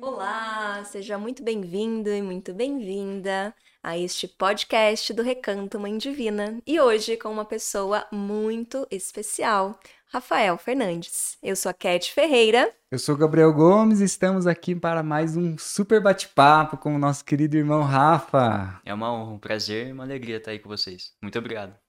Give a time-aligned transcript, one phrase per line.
[0.00, 6.58] Olá, seja muito bem-vindo e muito bem-vinda a este podcast do Recanto Mãe Divina.
[6.66, 11.36] E hoje com uma pessoa muito especial, Rafael Fernandes.
[11.42, 12.72] Eu sou a Cat Ferreira.
[12.90, 17.26] Eu sou Gabriel Gomes e estamos aqui para mais um super bate-papo com o nosso
[17.26, 18.80] querido irmão Rafa.
[18.86, 21.12] É uma honra, um prazer e uma alegria estar aí com vocês.
[21.20, 21.81] Muito obrigado.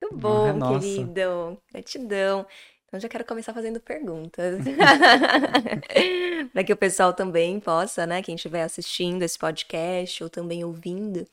[0.00, 1.60] Muito bom, é querido.
[1.70, 2.46] Gratidão.
[2.86, 4.58] Então já quero começar fazendo perguntas.
[6.52, 11.24] para que o pessoal também possa, né, quem estiver assistindo esse podcast ou também ouvindo,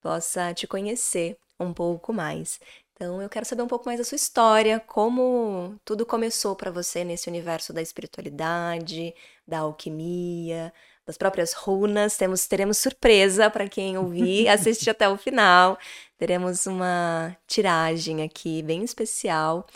[0.00, 2.58] possa te conhecer um pouco mais.
[2.94, 7.04] Então eu quero saber um pouco mais da sua história, como tudo começou para você
[7.04, 9.14] nesse universo da espiritualidade,
[9.46, 10.72] da alquimia,
[11.06, 12.16] das próprias runas.
[12.16, 15.78] Temos, teremos surpresa para quem ouvir, assistir até o final.
[16.16, 19.66] Teremos uma tiragem aqui bem especial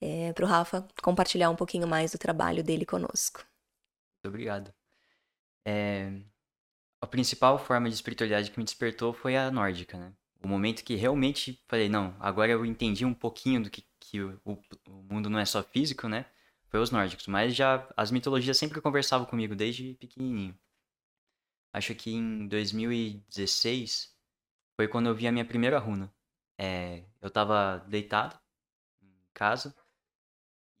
[0.00, 3.44] é, para o Rafa compartilhar um pouquinho mais do trabalho dele conosco.
[4.16, 4.72] Muito obrigado.
[5.66, 6.12] É,
[7.00, 10.12] a principal forma de espiritualidade que me despertou foi a nórdica, né?
[10.42, 14.38] O momento que realmente falei, não, agora eu entendi um pouquinho do que, que o,
[14.44, 16.26] o, mundo não é só físico, né?
[16.68, 17.26] Foi os nórdicos.
[17.26, 20.54] Mas já as mitologias sempre conversavam comigo desde pequenininho.
[21.74, 24.14] Acho que em 2016
[24.76, 26.08] foi quando eu vi a minha primeira runa.
[26.56, 28.38] É, eu tava deitado
[29.02, 29.74] em casa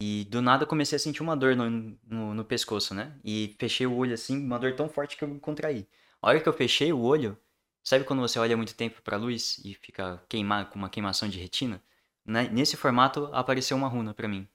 [0.00, 1.68] e do nada comecei a sentir uma dor no,
[2.04, 3.18] no, no, pescoço, né?
[3.24, 5.84] E fechei o olho assim, uma dor tão forte que eu me contraí.
[6.22, 7.36] A hora que eu fechei o olho,
[7.82, 11.40] sabe quando você olha muito tempo pra luz e fica queimado com uma queimação de
[11.40, 11.82] retina?
[12.24, 14.48] Nesse formato apareceu uma runa pra mim,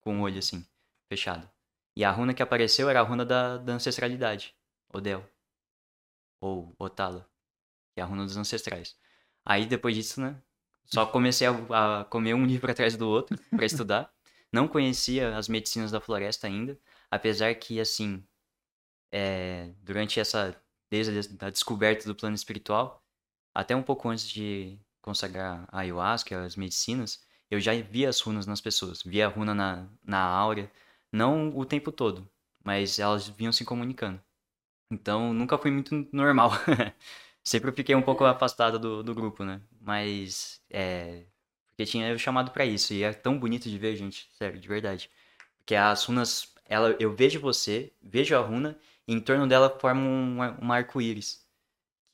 [0.00, 0.66] com o olho assim,
[1.06, 1.46] fechado.
[1.94, 4.54] E a runa que apareceu era a runa da, da ancestralidade,
[4.90, 5.22] Odel.
[6.42, 7.30] Ou Otala,
[7.94, 8.96] que é a runa dos ancestrais.
[9.44, 10.42] Aí depois disso, né?
[10.84, 14.12] Só comecei a, a comer um livro atrás do outro para estudar.
[14.52, 16.78] Não conhecia as medicinas da floresta ainda,
[17.10, 18.26] apesar que, assim,
[19.12, 20.60] é, durante essa.
[20.90, 23.02] desde a descoberta do plano espiritual,
[23.54, 28.46] até um pouco antes de consagrar a ayahuasca, as medicinas, eu já via as runas
[28.46, 29.02] nas pessoas.
[29.02, 30.70] Via a runa na, na áurea,
[31.12, 32.28] não o tempo todo,
[32.64, 34.20] mas elas vinham se comunicando.
[34.92, 36.50] Então, nunca foi muito normal.
[37.42, 39.60] Sempre fiquei um pouco afastado do, do grupo, né?
[39.80, 41.24] Mas, é,
[41.70, 42.92] porque tinha o chamado para isso.
[42.92, 44.28] E é tão bonito de ver, gente.
[44.34, 45.10] Sério, de verdade.
[45.58, 50.00] Porque as runas, ela, eu vejo você, vejo a runa, e em torno dela forma
[50.02, 51.42] um, um arco-íris.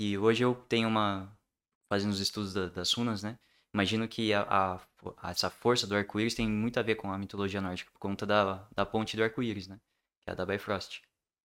[0.01, 1.37] E hoje eu tenho uma.
[1.91, 3.39] Fazendo os estudos da, das runas, né?
[3.75, 4.43] Imagino que a,
[5.23, 8.27] a, essa força do arco-íris tem muito a ver com a mitologia nórdica, por conta
[8.27, 9.81] da, da ponte do arco-íris, né?
[10.23, 11.03] Que é a da Bifrost.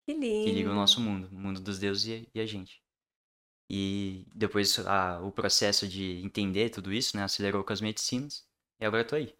[0.05, 0.45] Que lindo.
[0.45, 2.81] Que liga o nosso mundo, o mundo dos deuses e, a gente.
[3.69, 8.45] E depois a, o processo de entender tudo isso, né, acelerou com as medicinas.
[8.79, 9.33] E agora eu tô aí.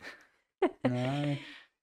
[0.86, 1.38] Ah,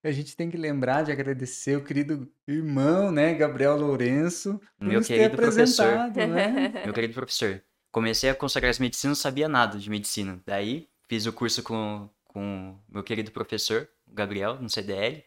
[0.05, 5.03] a gente tem que lembrar de agradecer o querido irmão, né, Gabriel Lourenço, por Meu
[5.03, 6.11] querido professor.
[6.15, 6.83] Né?
[6.87, 7.63] Meu querido professor.
[7.91, 10.41] Comecei a consagrar as medicinas, não sabia nada de medicina.
[10.47, 15.25] Daí fiz o curso com com meu querido professor, Gabriel, no CDL,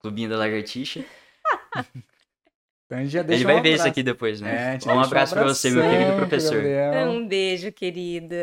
[0.00, 1.04] Clubinho da Lagartixa.
[2.90, 4.76] Então a gente já deixa Ele vai um ver isso aqui depois, né?
[4.84, 6.56] É, um abraço um para você, meu querido professor.
[6.56, 7.08] Gabriel.
[7.08, 8.34] Um beijo, querido.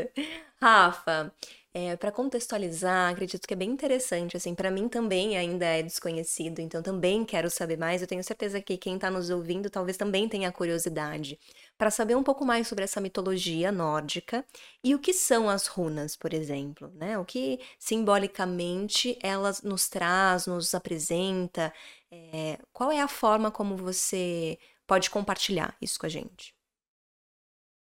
[0.61, 1.33] Rafa,
[1.73, 6.59] é, para contextualizar, acredito que é bem interessante, assim, para mim também ainda é desconhecido,
[6.59, 8.01] então também quero saber mais.
[8.01, 11.37] Eu tenho certeza que quem está nos ouvindo talvez também tenha curiosidade
[11.77, 14.43] para saber um pouco mais sobre essa mitologia nórdica
[14.83, 17.17] e o que são as runas, por exemplo, né?
[17.19, 21.71] O que simbolicamente elas nos traz, nos apresenta,
[22.11, 26.55] é, qual é a forma como você pode compartilhar isso com a gente?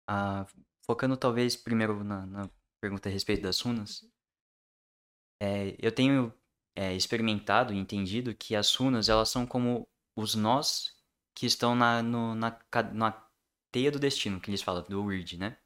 [0.07, 0.45] Ah,
[0.85, 2.49] focando talvez primeiro na, na,
[2.81, 4.05] pergunta a respeito das runas,
[5.39, 6.33] é, eu tenho
[6.75, 10.95] é, experimentado e entendido que as runas elas são como os nós
[11.33, 12.59] que estão na, no, na,
[12.93, 13.29] na
[13.72, 15.57] teia do destino, que eles falam, do Weird, né?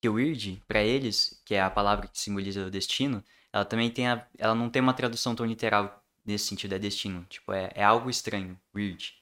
[0.00, 3.90] Que o Weird, para eles, que é a palavra que simboliza o destino, ela também
[3.92, 5.99] tem a, ela não tem uma tradução tão literal
[6.30, 7.24] nesse sentido, é destino.
[7.28, 9.14] Tipo, é, é algo estranho, weird.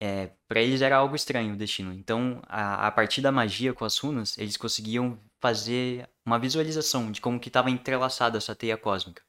[0.00, 1.92] É, para eles era algo estranho o destino.
[1.92, 7.20] Então, a, a partir da magia com as runas, eles conseguiam fazer uma visualização de
[7.20, 9.22] como que estava entrelaçada essa teia cósmica.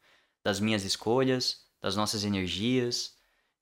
[0.43, 3.15] Das minhas escolhas, das nossas energias,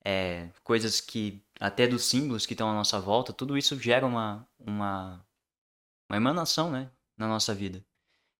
[0.05, 4.47] é, coisas que, até dos símbolos que estão à nossa volta, tudo isso gera uma,
[4.59, 5.25] uma,
[6.09, 7.83] uma emanação, né, na nossa vida.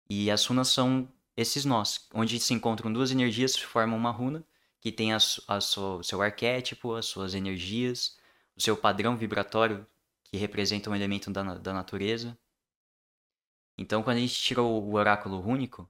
[0.10, 4.46] E as runas são esses nós, onde se encontram duas energias formam uma runa,
[4.80, 5.18] que tem a,
[5.48, 8.18] a seu arquétipo, as suas energias,
[8.56, 9.86] o seu padrão vibratório,
[10.24, 12.38] que representa um elemento da, da natureza.
[13.78, 15.90] Então, quando a gente tira o, o oráculo rúnico,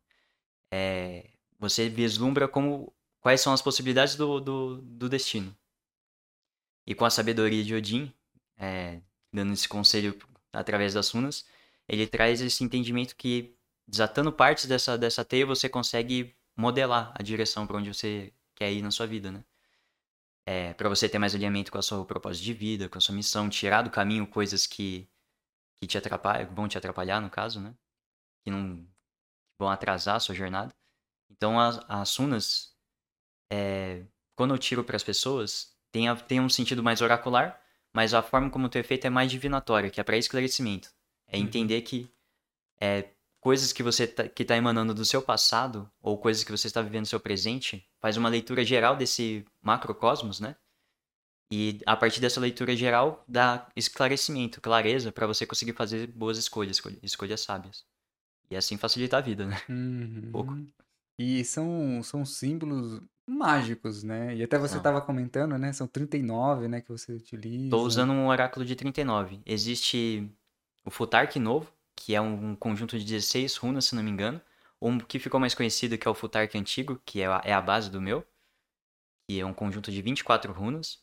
[0.71, 1.29] é,
[1.59, 5.55] você vislumbra como quais são as possibilidades do, do, do destino.
[6.85, 8.13] E com a sabedoria de Odin,
[8.57, 9.01] é,
[9.31, 10.17] dando esse conselho
[10.51, 11.45] através das runas,
[11.88, 13.55] ele traz esse entendimento que
[13.91, 18.81] desatando partes dessa, dessa teia você consegue modelar a direção para onde você quer ir
[18.81, 19.43] na sua vida, né?
[20.45, 23.13] É, para você ter mais alinhamento com a sua propósito de vida, com a sua
[23.13, 25.09] missão, tirar do caminho coisas que,
[25.79, 27.75] que te atrapalham, vão te atrapalhar no caso, né?
[28.45, 28.88] Que não
[29.59, 30.73] vão atrasar a sua jornada.
[31.29, 32.73] Então as, as runas,
[33.51, 34.05] é,
[34.35, 37.61] quando eu tiro para as pessoas, tem, a, tem um sentido mais oracular,
[37.93, 40.89] mas a forma como é feito é mais divinatória, que é para esclarecimento.
[41.27, 41.43] É uhum.
[41.43, 42.09] entender que
[42.79, 43.11] é,
[43.41, 46.81] coisas que você tá, que está emanando do seu passado ou coisas que você está
[46.81, 50.55] vivendo no seu presente faz uma leitura geral desse macrocosmos, né?
[51.51, 56.81] E a partir dessa leitura geral dá esclarecimento, clareza para você conseguir fazer boas escolhas,
[57.03, 57.83] escolhas sábias.
[58.49, 59.57] E assim facilita a vida, né?
[59.67, 60.21] Uhum.
[60.27, 60.57] Um pouco.
[61.17, 64.35] E são, são símbolos mágicos, né?
[64.35, 65.73] E até você estava comentando, né?
[65.73, 67.65] São 39, né, que você utiliza.
[67.65, 69.41] Estou usando um oráculo de 39.
[69.45, 70.29] Existe
[70.85, 71.71] o Futark novo,
[72.01, 74.42] que é um conjunto de 16 runas, se não me engano.
[74.81, 77.62] Um que ficou mais conhecido, que é o Futark antigo, que é a, é a
[77.62, 78.25] base do meu.
[79.27, 81.00] Que é um conjunto de 24 runas.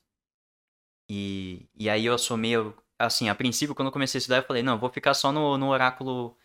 [1.09, 2.55] E, e aí eu assomei,
[2.99, 5.31] assim, a princípio, quando eu comecei a estudar, eu falei, não, eu vou ficar só
[5.31, 6.37] no, no oráculo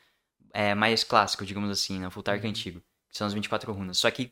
[0.53, 2.51] é, mais clássico, digamos assim, no Futark uhum.
[2.51, 2.79] antigo.
[3.09, 3.97] Que são as 24 runas.
[3.97, 4.31] Só que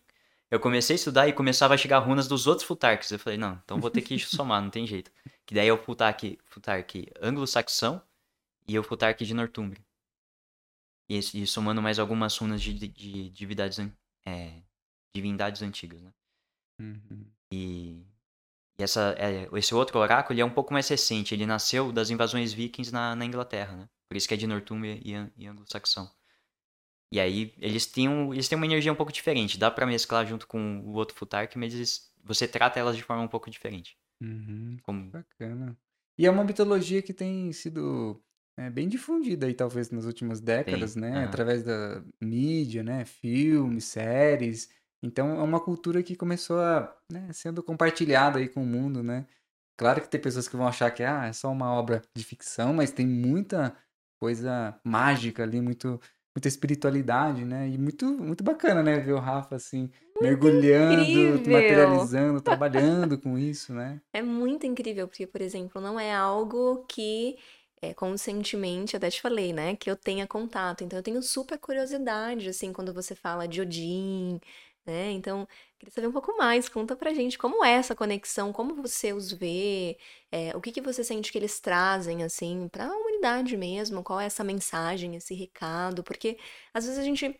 [0.51, 3.09] eu comecei a estudar e começava a chegar runas dos outros Futarks.
[3.11, 5.11] Eu falei, não, então vou ter que somar, não tem jeito.
[5.47, 8.01] Que daí é o Futark, Futark anglo-saxão
[8.67, 9.83] e o Futark de Northumbria.
[11.11, 13.79] E, e somando mais algumas runas de, de, de divindades,
[14.25, 14.61] é,
[15.13, 16.13] divindades antigas, né?
[16.79, 17.25] Uhum.
[17.51, 18.01] E,
[18.79, 21.33] e essa, é, esse outro oráculo ele é um pouco mais recente.
[21.33, 23.89] Ele nasceu das invasões vikings na, na Inglaterra, né?
[24.07, 26.09] Por isso que é de Northumbria e, e anglo-saxão.
[27.11, 29.59] E aí eles têm, um, eles têm uma energia um pouco diferente.
[29.59, 33.21] Dá para mesclar junto com o outro Futark, mas eles, você trata elas de forma
[33.21, 33.97] um pouco diferente.
[34.21, 35.11] Uhum, Como...
[35.11, 35.77] Bacana.
[36.17, 38.23] E é uma mitologia que tem sido
[38.57, 41.19] é, bem difundida aí, talvez, nas últimas décadas, né?
[41.19, 41.25] Uhum.
[41.25, 43.05] Através da mídia, né?
[43.05, 44.69] Filmes, séries.
[45.03, 49.25] Então, é uma cultura que começou a, né, sendo compartilhada aí com o mundo, né?
[49.77, 52.73] Claro que tem pessoas que vão achar que ah, é só uma obra de ficção,
[52.73, 53.75] mas tem muita
[54.19, 55.99] coisa mágica ali, muito
[56.35, 57.67] muita espiritualidade, né?
[57.67, 58.99] E muito, muito bacana, né?
[58.99, 59.89] Ver o Rafa assim,
[60.21, 61.53] mergulhando, incrível.
[61.53, 63.99] materializando, trabalhando com isso, né?
[64.13, 67.37] É muito incrível, porque, por exemplo, não é algo que
[67.81, 69.75] é, conscientemente, até te falei, né?
[69.75, 70.83] Que eu tenha contato.
[70.83, 74.39] Então, eu tenho super curiosidade, assim, quando você fala de Odin,
[74.85, 75.11] né?
[75.11, 75.47] Então,
[75.79, 76.69] queria saber um pouco mais.
[76.69, 79.97] Conta pra gente como é essa conexão, como você os vê,
[80.31, 84.25] é, o que que você sente que eles trazem, assim, pra humanidade mesmo, qual é
[84.25, 86.37] essa mensagem, esse recado, porque
[86.73, 87.39] às vezes a gente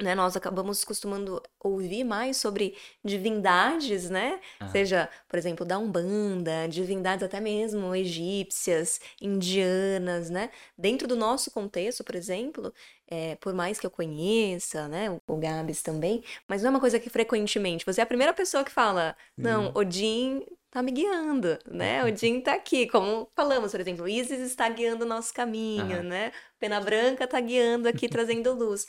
[0.00, 4.38] né, nós acabamos costumando ouvir mais sobre divindades, né?
[4.60, 4.68] Uhum.
[4.68, 10.50] Seja, por exemplo, da Umbanda, divindades até mesmo egípcias, indianas, né?
[10.76, 12.72] Dentro do nosso contexto, por exemplo,
[13.08, 16.80] é, por mais que eu conheça, né, o, o Gabs também, mas não é uma
[16.80, 21.58] coisa que frequentemente, você é a primeira pessoa que fala, não, Odin tá me guiando,
[21.66, 22.04] né?
[22.04, 26.02] Odin tá aqui, como falamos, por exemplo, Isis está guiando o nosso caminho, uhum.
[26.02, 26.32] né?
[26.58, 28.86] Pena Branca tá guiando aqui, trazendo luz.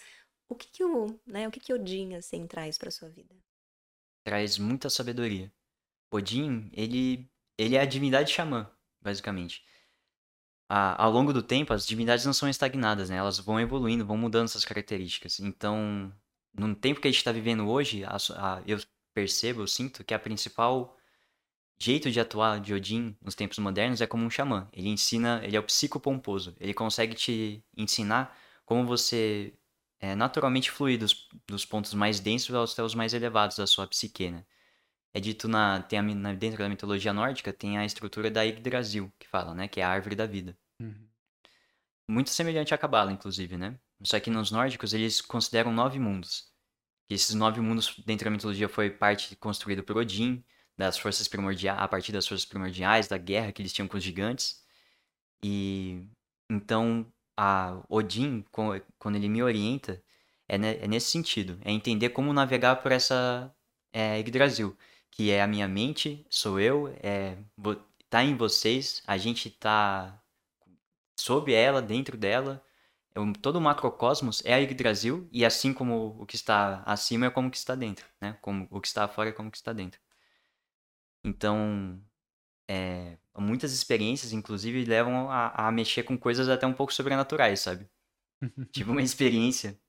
[0.50, 3.36] O que que o, né, o que que Odin, assim, traz pra sua vida?
[4.24, 5.52] Traz muita sabedoria.
[6.12, 8.70] Odin, ele, ele é a divindade xamã,
[9.02, 9.64] basicamente.
[10.70, 13.18] A, ao longo do tempo, as divindades não são estagnadas, né?
[13.18, 15.40] Elas vão evoluindo, vão mudando essas características.
[15.40, 16.14] Então,
[16.54, 18.80] no tempo que a gente está vivendo hoje, a, a, eu
[19.14, 20.98] percebo, eu sinto que a principal
[21.80, 24.68] jeito de atuar de Odin nos tempos modernos é como um xamã.
[24.74, 26.56] Ele ensina, ele é o psicopomposo.
[26.60, 29.54] Ele consegue te ensinar como você
[30.00, 34.46] é, naturalmente fluir dos, pontos mais densos aos os mais elevados da sua psique, né?
[35.14, 39.28] É dito na, tem a, dentro da mitologia nórdica, tem a estrutura da Yggdrasil, que
[39.28, 39.68] fala, né?
[39.68, 40.58] Que é a árvore da vida.
[40.80, 41.08] Uhum.
[42.10, 43.80] Muito semelhante à Cabala, inclusive, né?
[44.04, 46.52] Só que nos nórdicos eles consideram nove mundos.
[47.10, 50.44] E esses nove mundos, dentro da mitologia, foi parte construída por Odin,
[50.78, 54.04] das forças primordiais, a partir das forças primordiais, da guerra que eles tinham com os
[54.04, 54.64] gigantes.
[55.44, 56.06] E
[56.50, 60.04] então a Odin, quando ele me orienta,
[60.48, 61.60] é, é nesse sentido.
[61.64, 63.54] É entender como navegar por essa
[63.94, 64.78] é, Yggdrasil,
[65.12, 67.38] que é a minha mente, sou eu, é,
[68.10, 70.22] tá em vocês, a gente tá
[71.20, 72.64] sob ela, dentro dela.
[73.16, 77.30] É todo o macrocosmos é a Yggdrasil, e assim como o que está acima é
[77.30, 78.38] como o que está dentro, né?
[78.42, 80.00] Como o que está fora é como o que está dentro.
[81.24, 82.02] Então,
[82.68, 87.88] é, muitas experiências, inclusive, levam a, a, mexer com coisas até um pouco sobrenaturais, sabe?
[88.72, 89.80] Tive uma experiência,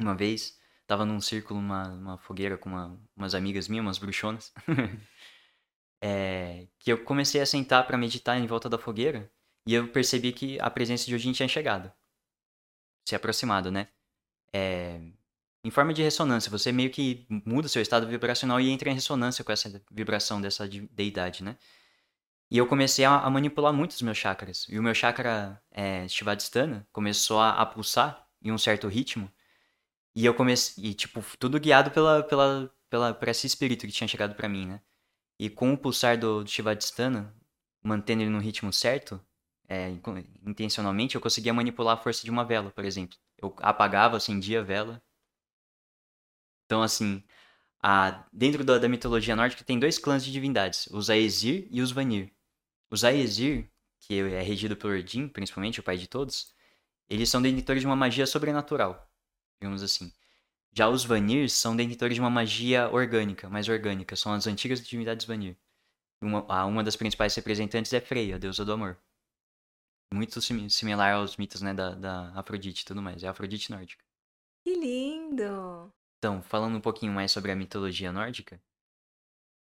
[0.00, 0.60] uma vez,
[0.92, 4.52] Tava num círculo, numa, numa fogueira com uma, umas amigas minhas, umas bruxonas.
[6.02, 9.32] é, que eu comecei a sentar para meditar em volta da fogueira
[9.66, 11.90] e eu percebi que a presença de Odin tinha chegado.
[13.08, 13.88] Se aproximado, né?
[14.52, 15.00] É,
[15.64, 19.42] em forma de ressonância, você meio que muda seu estado vibracional e entra em ressonância
[19.42, 21.56] com essa vibração dessa deidade, né?
[22.52, 24.66] E eu comecei a, a manipular muito os meus chakras.
[24.68, 26.06] E o meu chakra é,
[26.92, 29.32] começou a, a, pulsar em um certo ritmo.
[30.14, 34.06] E eu comecei, e, tipo, tudo guiado pela, pela, pela, por esse espírito que tinha
[34.06, 34.82] chegado para mim, né?
[35.38, 36.50] E com o pulsar do, do
[37.82, 39.18] mantendo ele no ritmo certo,
[39.66, 39.88] é,
[40.44, 43.16] intencionalmente, eu conseguia manipular a força de uma vela, por exemplo.
[43.38, 45.02] Eu apagava, acendia a vela.
[46.66, 47.24] Então, assim,
[47.82, 51.92] a, dentro da, da, mitologia nórdica tem dois clãs de divindades, os Aesir e os
[51.92, 52.30] Vanir.
[52.92, 53.68] Os Aesir,
[54.00, 56.54] que é regido por Odin, principalmente, o pai de todos,
[57.08, 59.10] eles são detentores de uma magia sobrenatural,
[59.60, 60.12] digamos assim.
[60.72, 65.26] Já os Vanir são detentores de uma magia orgânica, mais orgânica, são as antigas divindades
[65.26, 65.56] Vanir.
[66.20, 68.98] Uma, uma das principais representantes é Freya, a deusa do amor
[70.12, 73.22] muito sim, similar aos mitos, né, da, da Afrodite e tudo mais.
[73.22, 74.04] É a Afrodite nórdica.
[74.64, 75.92] Que lindo!
[76.18, 78.62] Então, falando um pouquinho mais sobre a mitologia nórdica,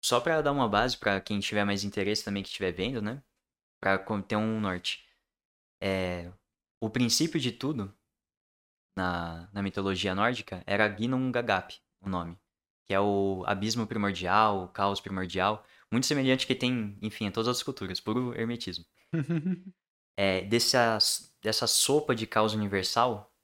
[0.07, 3.21] só para dar uma base para quem tiver mais interesse também que estiver vendo, né,
[3.81, 5.05] para ter um norte.
[5.83, 6.31] É,
[6.81, 7.93] o princípio de tudo
[8.97, 12.39] na, na mitologia nórdica era Ginnungagap, o nome,
[12.85, 17.49] que é o abismo primordial, o caos primordial, muito semelhante que tem, enfim, em todas
[17.49, 18.85] as culturas, puro hermetismo.
[20.17, 20.99] é, dessa,
[21.43, 23.35] dessa sopa de causa universal,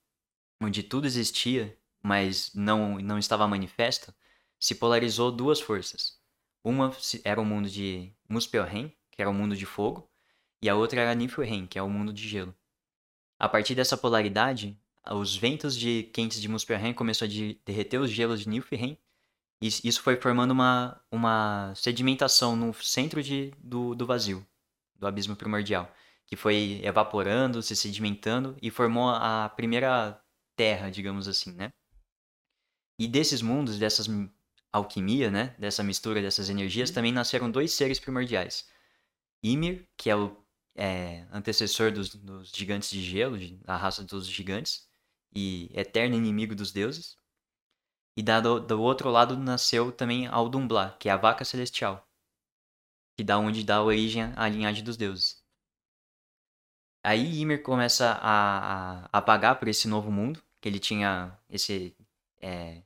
[0.63, 4.15] onde tudo existia, mas não, não estava manifesto,
[4.61, 6.22] se polarizou duas forças.
[6.65, 6.91] Uma
[7.25, 10.09] era o mundo de Muspelheim, que era o mundo de fogo,
[10.61, 12.55] e a outra era Niflheim, que é o mundo de gelo.
[13.39, 14.79] A partir dessa polaridade,
[15.11, 18.97] os ventos de quentes de Muspelheim começaram a derreter os gelos de Niflheim,
[19.61, 24.47] e isso foi formando uma, uma sedimentação no centro de, do, do vazio,
[24.97, 25.93] do abismo primordial
[26.33, 30.19] que foi evaporando, se sedimentando e formou a primeira
[30.57, 31.71] terra, digamos assim, né?
[32.99, 34.09] E desses mundos, dessas
[34.73, 36.95] alquimia, né, dessa mistura dessas energias, uhum.
[36.95, 38.67] também nasceram dois seres primordiais.
[39.43, 40.37] Ymir, que é o
[40.75, 44.89] é, antecessor dos, dos, gigantes de gelo, da raça dos gigantes,
[45.35, 47.17] e eterno inimigo dos deuses.
[48.17, 52.07] E do, do outro lado nasceu também Aldumbla, que é a vaca celestial,
[53.17, 55.43] que da onde dá origem à linhagem dos deuses.
[57.05, 61.97] Aí Ymir começa a, a, a pagar por esse novo mundo, que ele tinha esse...
[62.41, 62.83] É,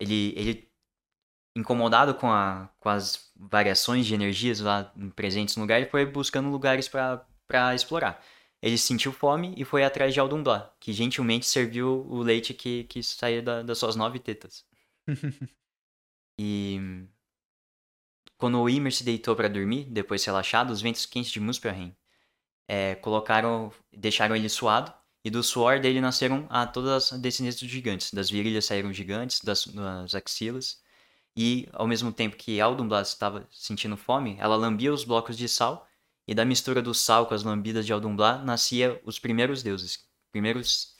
[0.00, 0.73] ele, ele
[1.54, 6.48] incomodado com, a, com as variações de energias lá presentes no lugar, ele foi buscando
[6.50, 8.22] lugares para explorar.
[8.60, 13.02] Ele sentiu fome e foi atrás de Aldumblá, que gentilmente serviu o leite que, que
[13.02, 14.64] saía da, das suas nove tetas.
[16.40, 17.06] e
[18.38, 21.94] quando o Ymir se deitou para dormir, depois relaxado, os ventos quentes de Muspelheim
[22.68, 24.92] é, colocaram, deixaram ele suado,
[25.24, 28.12] e do suor dele nasceram a todas as descendências dos gigantes.
[28.12, 30.82] Das virilhas saíram gigantes, das, das axilas,
[31.36, 35.88] e ao mesmo tempo que Aldumblad estava sentindo fome, ela lambia os blocos de sal,
[36.26, 40.94] e da mistura do sal com as lambidas de Aldumblad nascia os primeiros deuses, primeiros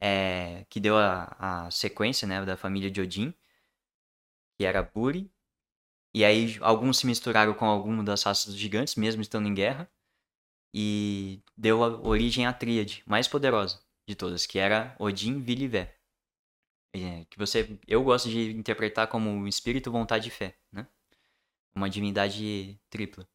[0.00, 3.34] é, que deu a, a sequência né, da família de Odin,
[4.56, 5.30] que era Buri,
[6.14, 9.90] e aí alguns se misturaram com alguma das raças dos gigantes, mesmo estando em guerra,
[10.72, 15.97] e deu origem à tríade mais poderosa de todas, que era Odin, Vili e Vé.
[17.04, 20.86] É, que você, eu gosto de interpretar como espírito, vontade e fé, né?
[21.74, 23.26] Uma divindade tripla.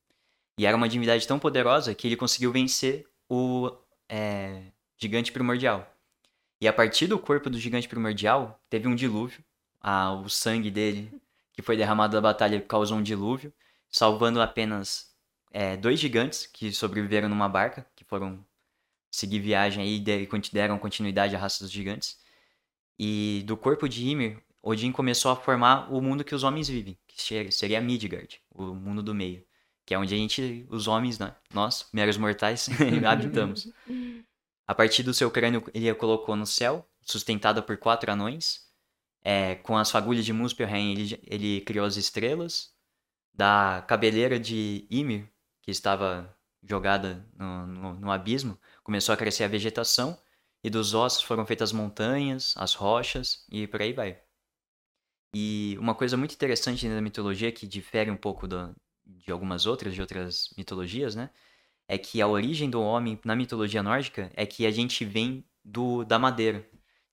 [0.58, 3.72] E era uma divindade tão poderosa que ele conseguiu vencer o
[4.08, 5.92] é, gigante primordial.
[6.62, 9.44] E a partir do corpo do gigante primordial, teve um dilúvio.
[9.82, 11.12] Ah, o sangue dele,
[11.52, 13.54] que foi derramado da batalha, causou um dilúvio,
[13.90, 15.14] salvando apenas
[15.52, 18.46] é, dois gigantes que sobreviveram numa barca, que foram
[19.12, 22.18] seguir viagem aí e deram continuidade à raça dos gigantes.
[22.98, 26.98] E do corpo de Ymir, Odin começou a formar o mundo que os homens vivem,
[27.08, 29.44] que seria Midgard, o mundo do meio,
[29.86, 32.70] que é onde a gente, os homens, né, nós, meros mortais,
[33.06, 33.68] habitamos.
[34.66, 38.62] A partir do seu crânio, ele a colocou no céu, sustentada por quatro anões.
[39.22, 42.72] É, com as fagulhas de Muspelheim, ele, ele criou as estrelas.
[43.34, 45.28] Da cabeleira de Ymir,
[45.62, 46.34] que estava
[46.64, 50.18] jogada no, no, no abismo, começou a crescer a vegetação
[50.64, 54.20] e dos ossos foram feitas as montanhas, as rochas e por aí vai.
[55.36, 60.02] E uma coisa muito interessante da mitologia que difere um pouco de algumas outras, de
[60.02, 61.30] outras mitologias, né?
[61.88, 66.04] É que a origem do homem na mitologia nórdica é que a gente vem do,
[66.06, 66.66] da madeira.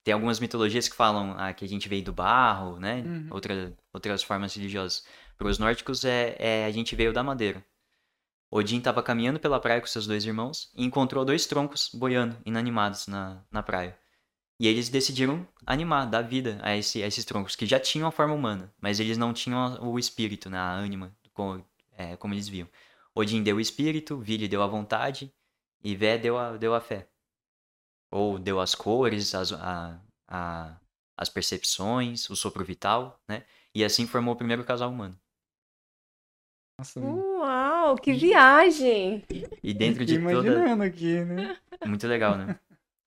[0.04, 3.02] tem algumas mitologias que falam ah, que a gente veio do barro, né?
[3.02, 3.28] Uhum.
[3.30, 5.04] Outra, outras formas religiosas.
[5.36, 7.64] Para os nórdicos, é, é, a gente veio da madeira.
[8.50, 13.06] Odin estava caminhando pela praia com seus dois irmãos e encontrou dois troncos boiando, inanimados
[13.06, 13.96] na, na praia.
[14.58, 18.12] E eles decidiram animar, dar vida a, esse, a esses troncos, que já tinham a
[18.12, 22.48] forma humana, mas eles não tinham o espírito, né, a ânima, como, é, como eles
[22.48, 22.68] viam.
[23.14, 25.32] Odin deu o espírito, Vili deu a vontade
[25.82, 27.08] e Vé deu a, deu a fé.
[28.10, 30.76] Ou deu as cores, as, a, a,
[31.16, 33.44] as percepções, o sopro vital, né?
[33.74, 35.18] E assim formou o primeiro casal humano.
[36.78, 37.40] Nossa, Uau,
[38.00, 39.24] que viagem!
[39.62, 40.84] E dentro de toda...
[40.84, 41.56] aqui, né?
[41.84, 42.58] Muito legal, né?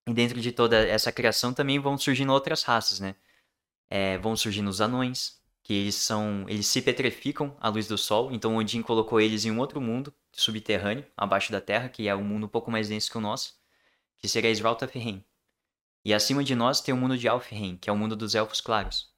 [0.08, 3.16] E dentro de toda essa criação também vão surgindo outras raças, né?
[3.90, 8.32] É, vão surgindo os anões, que eles são, eles se petrificam à luz do sol,
[8.32, 12.24] então Odin colocou eles em um outro mundo subterrâneo, abaixo da Terra, que é um
[12.24, 13.56] mundo um pouco mais denso que o nosso,
[14.18, 15.24] que seria Svartalfheim.
[16.06, 18.60] E acima de nós tem o mundo de Alfheim, que é o mundo dos elfos
[18.60, 19.10] claros.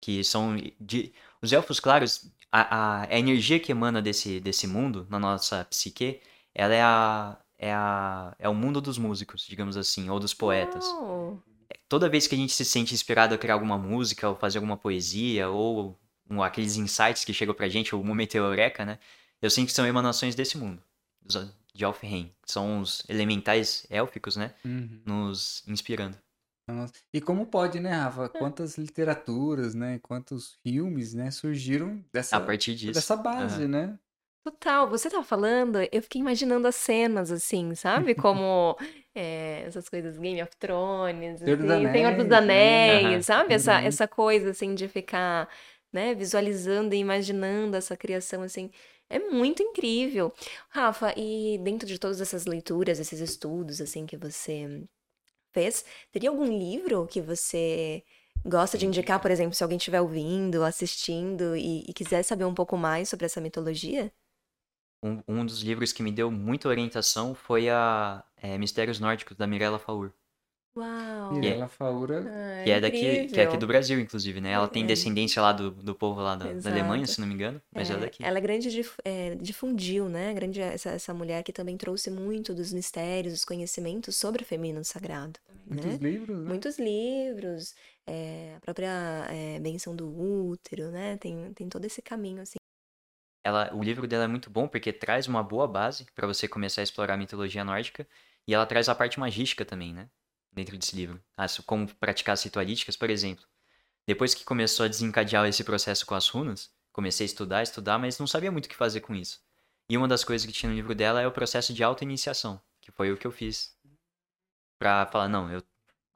[0.00, 5.06] Que são de os elfos claros, a, a, a energia que emana desse desse mundo
[5.10, 6.20] na nossa psique,
[6.54, 10.84] ela é a é a é o mundo dos músicos, digamos assim, ou dos poetas.
[10.86, 11.38] Oh
[11.90, 14.76] toda vez que a gente se sente inspirado a criar alguma música, ou fazer alguma
[14.76, 15.98] poesia, ou
[16.30, 18.98] um, aqueles insights que chegam pra gente, o momento eureka, né?
[19.42, 20.80] Eu sinto que são emanações desse mundo,
[21.74, 22.32] de Alfheim.
[22.44, 24.54] São os elementais élficos, né?
[24.64, 25.02] Uhum.
[25.04, 26.16] Nos inspirando.
[26.70, 26.92] Nossa.
[27.12, 28.28] E como pode, né, Rafa?
[28.28, 29.98] Quantas literaturas, né?
[30.02, 31.30] Quantos filmes, né?
[31.30, 32.92] Surgiram dessa, a partir disso.
[32.92, 33.68] dessa base, uhum.
[33.68, 33.98] né?
[34.42, 38.14] Total, você tá falando, eu fiquei imaginando as cenas, assim, sabe?
[38.14, 38.74] Como
[39.14, 43.22] é, essas coisas Game of Thrones, Senhor dos assim, Senhor dos Anéis, né?
[43.22, 43.52] sabe?
[43.52, 43.86] Essa, uhum.
[43.86, 45.46] essa coisa, assim, de ficar,
[45.92, 48.70] né, visualizando e imaginando essa criação, assim,
[49.10, 50.32] é muito incrível.
[50.70, 54.86] Rafa, e dentro de todas essas leituras, esses estudos, assim, que você
[55.52, 58.02] fez, teria algum livro que você
[58.44, 62.54] gosta de indicar, por exemplo, se alguém estiver ouvindo, assistindo e, e quiser saber um
[62.54, 64.12] pouco mais sobre essa mitologia?
[65.02, 69.46] um, um dos livros que me deu muita orientação foi a é, Mistérios Nórdicos, da
[69.46, 70.12] Mirella Faur.
[70.76, 71.32] Uau!
[71.32, 74.52] Mirella Faur ah, que é daqui, que é aqui do Brasil, inclusive, né?
[74.52, 74.86] Ela tem é.
[74.86, 77.94] descendência lá do, do povo lá da, da Alemanha, se não me engano, mas é,
[77.94, 78.24] é daqui.
[78.24, 80.32] Ela é grande, dif, é, difundiu, né?
[80.32, 84.84] Grande essa, essa mulher que também trouxe muito dos mistérios, dos conhecimentos sobre o feminino
[84.84, 85.40] sagrado.
[85.66, 86.10] Muitos né?
[86.10, 86.48] livros, né?
[86.48, 87.74] Muitos livros,
[88.06, 91.16] é, a própria é, benção do útero, né?
[91.16, 92.58] Tem, tem todo esse caminho, assim,
[93.42, 96.82] ela, o livro dela é muito bom porque traz uma boa base para você começar
[96.82, 98.06] a explorar a mitologia nórdica
[98.46, 100.08] e ela traz a parte magística também, né?
[100.52, 101.22] Dentro desse livro.
[101.36, 103.44] As, como praticar as ritualísticas, por exemplo.
[104.06, 108.18] Depois que começou a desencadear esse processo com as runas, comecei a estudar, estudar, mas
[108.18, 109.40] não sabia muito o que fazer com isso.
[109.88, 112.90] E uma das coisas que tinha no livro dela é o processo de auto-iniciação, que
[112.90, 113.76] foi o que eu fiz.
[114.78, 115.62] Pra falar, não, eu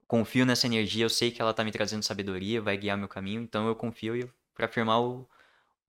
[0.07, 3.42] confio nessa energia, eu sei que ela tá me trazendo sabedoria, vai guiar meu caminho,
[3.42, 5.29] então eu confio para afirmar o,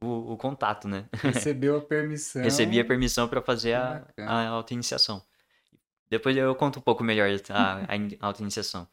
[0.02, 1.08] o, o contato, né?
[1.14, 2.42] Recebeu a permissão.
[2.42, 5.24] Recebi a permissão para fazer a, a auto-iniciação.
[6.10, 7.86] Depois eu conto um pouco melhor a, a
[8.28, 8.88] auto-iniciação.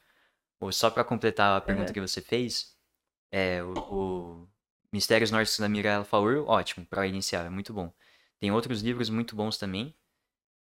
[0.71, 2.77] Só para completar a pergunta que você fez,
[3.31, 4.49] é, o, o
[4.93, 7.93] Mistérios Nórdicos da Mirella Faur, ótimo, para iniciar, é muito bom.
[8.39, 9.95] Tem outros livros muito bons também.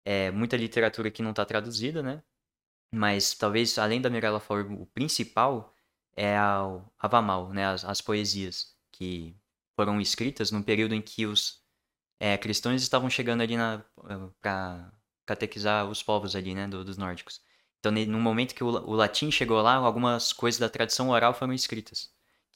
[0.04, 2.22] É, muita literatura que não está traduzida, né?
[2.92, 5.74] Mas talvez, além da Mirella Faur, o principal
[6.16, 7.66] é a Avamal, né?
[7.66, 9.37] As, as poesias, que
[9.76, 11.62] foram escritas num período em que os
[12.20, 13.54] é, cristãos estavam chegando ali
[14.40, 14.92] para
[15.27, 17.41] catequizar os povos ali, né, do, dos nórdicos.
[17.81, 21.53] Então, no momento que o, o, latim chegou lá, algumas coisas da tradição oral foram
[21.53, 22.11] escritas,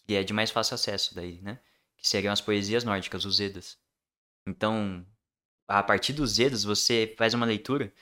[0.07, 1.59] que é de mais fácil acesso daí, né?
[1.99, 3.77] Que seriam as poesias nórdicas, os Edas.
[4.47, 5.07] Então,
[5.69, 7.93] a partir dos Edas, você faz uma leitura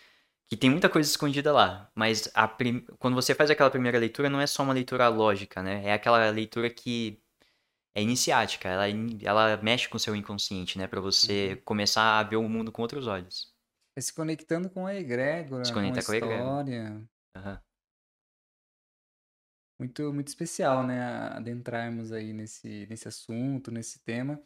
[0.49, 2.81] que tem muita coisa escondida lá, mas prim...
[2.99, 5.85] quando você faz aquela primeira leitura, não é só uma leitura lógica, né?
[5.85, 7.21] É aquela leitura que
[7.95, 8.85] é iniciática, ela,
[9.23, 10.87] ela mexe com o seu inconsciente, né?
[10.87, 11.63] Para você uhum.
[11.65, 13.56] começar a ver o mundo com outros olhos.
[13.97, 17.09] É se conectando com a egrégora, se conecta com a, com a história.
[17.37, 17.59] Uhum.
[19.79, 21.01] Muito, muito especial, né?
[21.33, 24.43] Adentrarmos aí nesse, nesse assunto, nesse tema,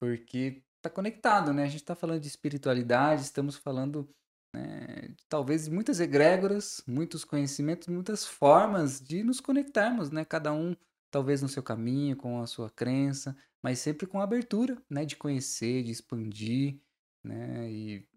[0.00, 1.64] porque tá conectado, né?
[1.64, 4.08] A gente tá falando de espiritualidade, estamos falando
[4.54, 10.24] né, de, talvez muitas egrégoras, muitos conhecimentos, muitas formas de nos conectarmos, né?
[10.24, 10.74] Cada um
[11.10, 15.82] talvez no seu caminho, com a sua crença, mas sempre com abertura, né, de conhecer,
[15.82, 16.80] de expandir,
[17.24, 18.08] né, e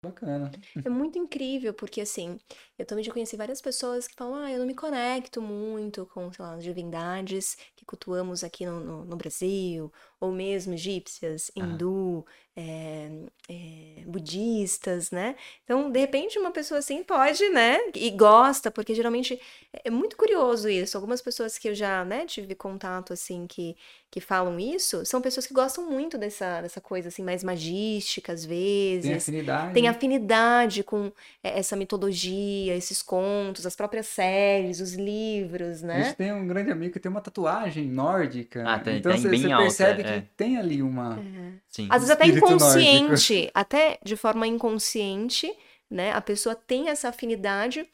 [0.00, 0.50] Bacana.
[0.84, 2.38] É muito incrível, porque assim,
[2.78, 6.32] eu também já conheci várias pessoas que falam, ah, eu não me conecto muito com,
[6.32, 12.26] sei lá, as divindades que cultuamos aqui no, no, no Brasil, ou mesmo egípcias, hindu,
[12.56, 13.08] é,
[13.48, 15.36] é, budistas, né?
[15.62, 17.78] Então, de repente, uma pessoa assim pode, né?
[17.94, 19.40] E gosta, porque geralmente
[19.84, 20.96] é muito curioso isso.
[20.96, 23.76] Algumas pessoas que eu já, né, tive contato, assim, que,
[24.10, 28.44] que falam isso, são pessoas que gostam muito dessa, dessa coisa, assim, mais magística, às
[28.44, 29.04] vezes.
[29.04, 29.74] Tem afinidade.
[29.74, 35.94] Tem afinidade com essa mitologia, esses contos, as próprias séries, os livros, né?
[35.94, 38.64] A gente tem um grande amigo que tem uma tatuagem nórdica.
[38.66, 40.28] Ah, tem, então você percebe que é.
[40.36, 41.18] tem ali uma.
[41.18, 41.52] É.
[41.68, 41.88] Sim.
[41.90, 43.50] Às vezes até inconsciente, nórdico.
[43.54, 45.52] até de forma inconsciente,
[45.90, 46.12] né?
[46.12, 47.88] A pessoa tem essa afinidade,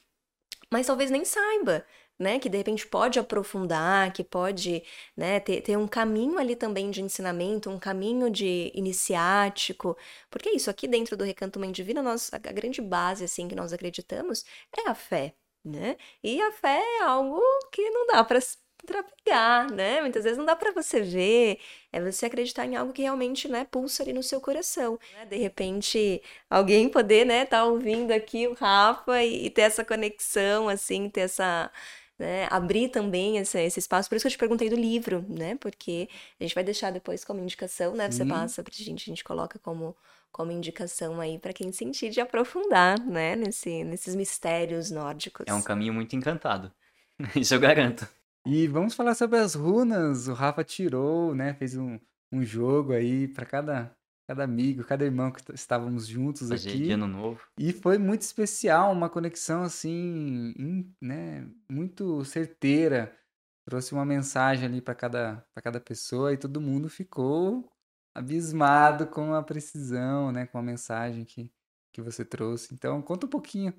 [0.71, 1.85] mas talvez nem saiba.
[2.17, 4.85] Né, que de repente pode aprofundar, que pode
[5.17, 9.97] né, ter, ter um caminho ali também de ensinamento, um caminho de iniciático,
[10.31, 13.49] porque é isso, aqui dentro do Recanto Mãe Divina, nós, a, a grande base assim
[13.49, 14.45] que nós acreditamos
[14.79, 15.97] é a fé, né?
[16.23, 17.41] E a fé é algo
[17.73, 18.39] que não dá para
[18.85, 20.01] para pegar, né?
[20.01, 21.59] Muitas vezes não dá para você ver,
[21.93, 24.99] é você acreditar em algo que realmente, né, pulsa ali no seu coração.
[25.15, 25.27] Né?
[25.27, 30.69] De repente, alguém poder, né, tá ouvindo aqui o Rafa e, e ter essa conexão,
[30.69, 31.71] assim, ter essa
[32.19, 34.09] né, abrir também esse, esse espaço.
[34.09, 35.57] Por isso que eu te perguntei do livro, né?
[35.57, 38.11] Porque a gente vai deixar depois como indicação, né?
[38.11, 38.29] Você Sim.
[38.29, 39.97] passa pra gente, a gente coloca como,
[40.31, 43.35] como indicação aí para quem sentir de aprofundar, né?
[43.37, 45.47] Nesse, nesses mistérios nórdicos.
[45.49, 46.73] É um caminho muito encantado.
[47.35, 48.07] Isso eu garanto.
[48.47, 50.29] E vamos falar sobre as runas.
[50.29, 51.55] O Rafa tirou, né?
[51.55, 51.99] Fez um,
[52.31, 53.97] um jogo aí para cada,
[54.29, 56.85] cada amigo, cada irmão que estávamos juntos Fazer aqui.
[56.85, 57.41] De ano novo.
[57.59, 61.49] E foi muito especial, uma conexão assim, in, né?
[61.71, 63.17] Muito certeira.
[63.65, 67.67] Trouxe uma mensagem ali para cada, cada pessoa e todo mundo ficou
[68.15, 70.47] abismado com a precisão, né?
[70.47, 71.51] Com a mensagem que,
[71.95, 72.75] que você trouxe.
[72.75, 73.73] Então, conta um pouquinho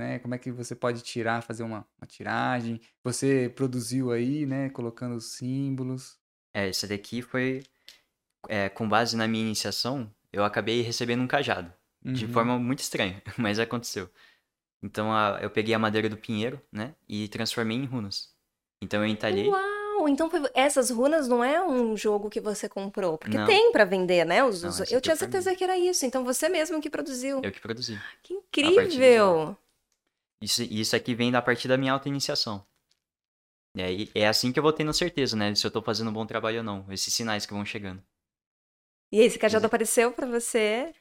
[0.00, 0.18] né?
[0.18, 2.80] Como é que você pode tirar, fazer uma, uma tiragem?
[3.04, 4.70] Você produziu aí, né?
[4.70, 6.18] Colocando os símbolos.
[6.52, 7.62] É, esse daqui foi
[8.48, 10.10] é, com base na minha iniciação.
[10.32, 11.72] Eu acabei recebendo um cajado
[12.04, 12.12] uhum.
[12.12, 14.08] de forma muito estranha, mas aconteceu.
[14.82, 16.94] Então a, eu peguei a madeira do pinheiro, né?
[17.08, 18.30] E transformei em runas.
[18.82, 19.48] Então eu entalhei.
[19.48, 20.08] Uau!
[20.08, 20.40] Então foi...
[20.54, 23.46] essas runas não é um jogo que você comprou, porque não.
[23.46, 24.42] tem para vender, né?
[24.42, 24.90] Os, não, os...
[24.90, 26.06] Eu tinha certeza que era isso.
[26.06, 27.42] Então você mesmo que produziu.
[27.42, 28.00] Eu que produzi.
[28.22, 29.56] Que incrível!
[30.40, 32.66] Isso, isso aqui vem da partir da minha auto-iniciação.
[33.76, 35.54] É, é assim que eu vou tendo certeza, né?
[35.54, 36.86] Se eu tô fazendo um bom trabalho ou não.
[36.90, 38.02] Esses sinais que vão chegando.
[39.12, 40.94] E esse cajado apareceu para você?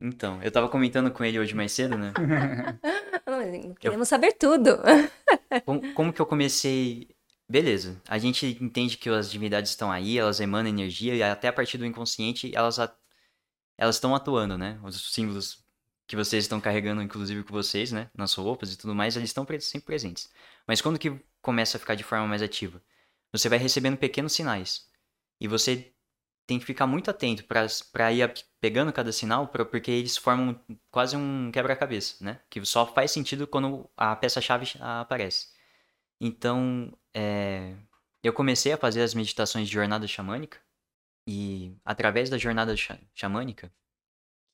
[0.00, 2.12] Então, eu tava comentando com ele hoje mais cedo, né?
[3.78, 4.10] Queremos eu...
[4.10, 4.78] saber tudo.
[5.64, 7.08] como, como que eu comecei
[7.50, 11.52] beleza, a gente entende que as divindades estão aí, elas emanam energia e até a
[11.52, 12.78] partir do inconsciente elas
[13.76, 14.78] elas estão atuando, né?
[14.84, 15.64] Os símbolos
[16.10, 18.10] que vocês estão carregando, inclusive com vocês, né?
[18.12, 20.28] Nas roupas e tudo mais, eles estão sempre presentes.
[20.66, 22.82] Mas quando que começa a ficar de forma mais ativa?
[23.30, 24.88] Você vai recebendo pequenos sinais.
[25.40, 25.94] E você
[26.48, 28.28] tem que ficar muito atento para ir
[28.60, 32.40] pegando cada sinal, pra, porque eles formam quase um quebra-cabeça, né?
[32.50, 35.46] Que só faz sentido quando a peça-chave aparece.
[36.20, 37.76] Então, é,
[38.20, 40.58] eu comecei a fazer as meditações de jornada xamânica.
[41.24, 42.74] E através da jornada
[43.14, 43.72] xamânica,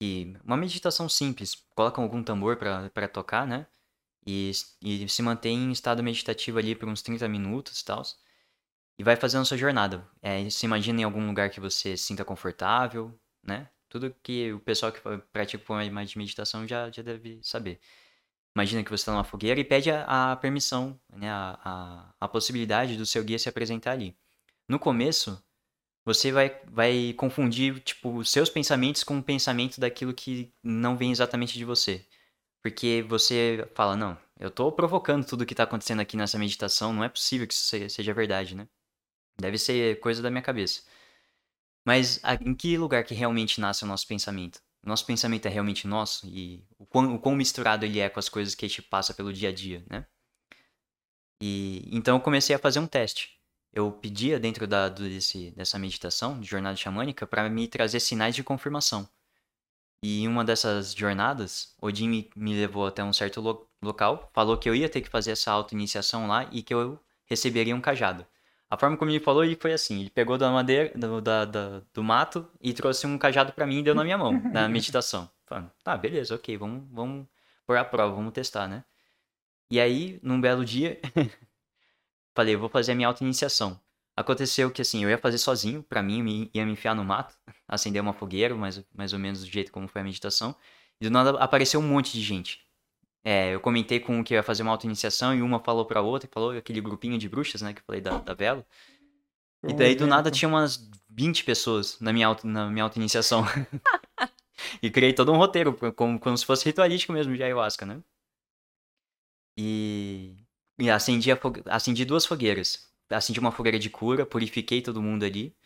[0.00, 3.66] que uma meditação simples, coloca algum tambor para tocar, né?
[4.26, 4.50] E,
[4.82, 8.02] e se mantém em estado meditativo ali por uns 30 minutos e tal.
[8.98, 10.08] E vai fazendo sua jornada.
[10.22, 13.68] É, se imagina em algum lugar que você se sinta confortável, né?
[13.88, 15.00] Tudo que o pessoal que
[15.32, 17.80] pratica mais de meditação já, já deve saber.
[18.54, 21.30] Imagina que você está numa fogueira e pede a, a permissão, né?
[21.30, 24.16] A, a, a possibilidade do seu guia se apresentar ali.
[24.68, 25.40] No começo,
[26.06, 31.58] você vai, vai confundir, tipo, seus pensamentos com o pensamento daquilo que não vem exatamente
[31.58, 32.06] de você.
[32.62, 36.92] Porque você fala, não, eu tô provocando tudo o que tá acontecendo aqui nessa meditação,
[36.92, 38.68] não é possível que isso seja verdade, né?
[39.40, 40.82] Deve ser coisa da minha cabeça.
[41.84, 44.60] Mas em que lugar que realmente nasce o nosso pensamento?
[44.84, 48.28] Nosso pensamento é realmente nosso e o quão, o quão misturado ele é com as
[48.28, 50.06] coisas que a gente passa pelo dia a dia, né?
[51.42, 53.35] E então eu comecei a fazer um teste
[53.76, 58.42] eu pedia dentro da, desse, dessa meditação de jornada xamânica para me trazer sinais de
[58.42, 59.06] confirmação.
[60.02, 64.56] E em uma dessas jornadas, Odin me, me levou até um certo lo, local, falou
[64.56, 68.26] que eu ia ter que fazer essa auto-iniciação lá e que eu receberia um cajado.
[68.70, 71.82] A forma como ele falou ele foi assim: ele pegou da madeira, do, da, da,
[71.92, 75.30] do mato e trouxe um cajado para mim e deu na minha mão, na meditação.
[75.44, 77.26] Falando, tá, beleza, ok, vamos, vamos
[77.66, 78.84] pôr a prova, vamos testar, né?
[79.70, 80.98] E aí, num belo dia,
[82.36, 83.80] Falei, vou fazer a minha auto-iniciação.
[84.14, 87.34] Aconteceu que, assim, eu ia fazer sozinho, para mim, ia me enfiar no mato,
[87.66, 90.54] acender uma fogueira, mais, mais ou menos do jeito como foi a meditação.
[91.00, 92.60] E do nada apareceu um monte de gente.
[93.24, 96.28] É, eu comentei com o que ia fazer uma auto-iniciação e uma falou pra outra,
[96.30, 98.64] falou aquele grupinho de bruxas, né, que eu falei da, da vela.
[99.66, 103.44] E daí do nada tinha umas 20 pessoas na minha auto, na minha auto-iniciação.
[104.82, 108.00] e criei todo um roteiro, como, como se fosse ritualístico mesmo de ayahuasca, né?
[109.58, 110.36] E,
[110.78, 112.88] e acendi, a, acendi duas fogueiras.
[113.10, 115.56] Acendi uma fogueira de cura, purifiquei todo mundo ali.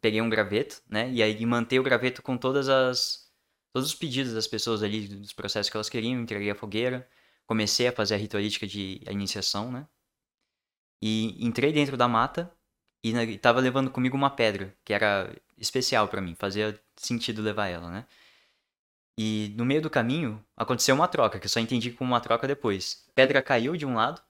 [0.00, 1.10] Peguei um graveto, né?
[1.10, 3.28] E aí mantei o graveto com todas as
[3.72, 7.08] todos os pedidos das pessoas ali, dos processos que elas queriam, entreguei a fogueira,
[7.46, 9.86] comecei a fazer a ritualística de iniciação, né?
[11.02, 12.52] E entrei dentro da mata
[13.02, 17.90] e estava levando comigo uma pedra, que era especial para mim, fazia sentido levar ela,
[17.90, 18.06] né?
[19.20, 22.46] E no meio do caminho aconteceu uma troca, que eu só entendi como uma troca
[22.46, 23.04] depois.
[23.16, 24.22] Pedra caiu de um lado,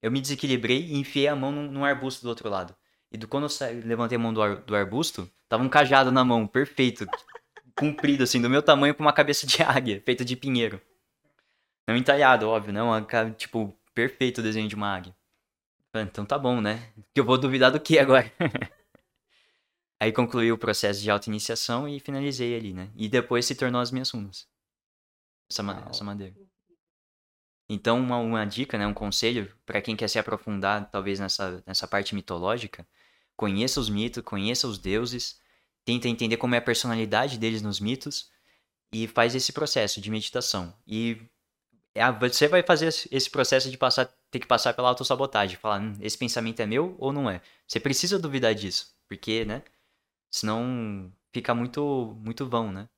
[0.00, 2.74] eu me desequilibrei e enfiei a mão num, num arbusto do outro lado.
[3.12, 6.24] E do, quando eu levantei a mão do, ar, do arbusto, tava um cajado na
[6.24, 7.06] mão, perfeito
[7.76, 10.80] comprido, assim, do meu tamanho com uma cabeça de águia, feita de pinheiro.
[11.86, 12.90] Não entalhado, óbvio, não.
[13.36, 15.14] Tipo, perfeito o desenho de uma águia.
[15.94, 16.90] Então tá bom, né?
[17.12, 18.32] Que eu vou duvidar do que agora?
[20.00, 22.90] Aí concluí o processo de auto-iniciação e finalizei ali, né?
[22.96, 24.48] E depois se tornou as minhas runas.
[25.50, 26.34] Essa, essa madeira.
[27.68, 28.86] Então, uma, uma dica, né?
[28.86, 32.86] Um conselho para quem quer se aprofundar, talvez, nessa, nessa parte mitológica.
[33.36, 35.38] Conheça os mitos, conheça os deuses
[35.84, 38.30] tenta entender como é a personalidade deles nos mitos
[38.92, 40.74] e faz esse processo de meditação.
[40.86, 41.20] E
[41.94, 45.94] é você vai fazer esse processo de passar, ter que passar pela autossabotagem, falar, hum,
[46.00, 47.40] esse pensamento é meu ou não é?
[47.66, 49.62] Você precisa duvidar disso, porque, né?
[50.30, 52.88] Senão fica muito, muito vão, né?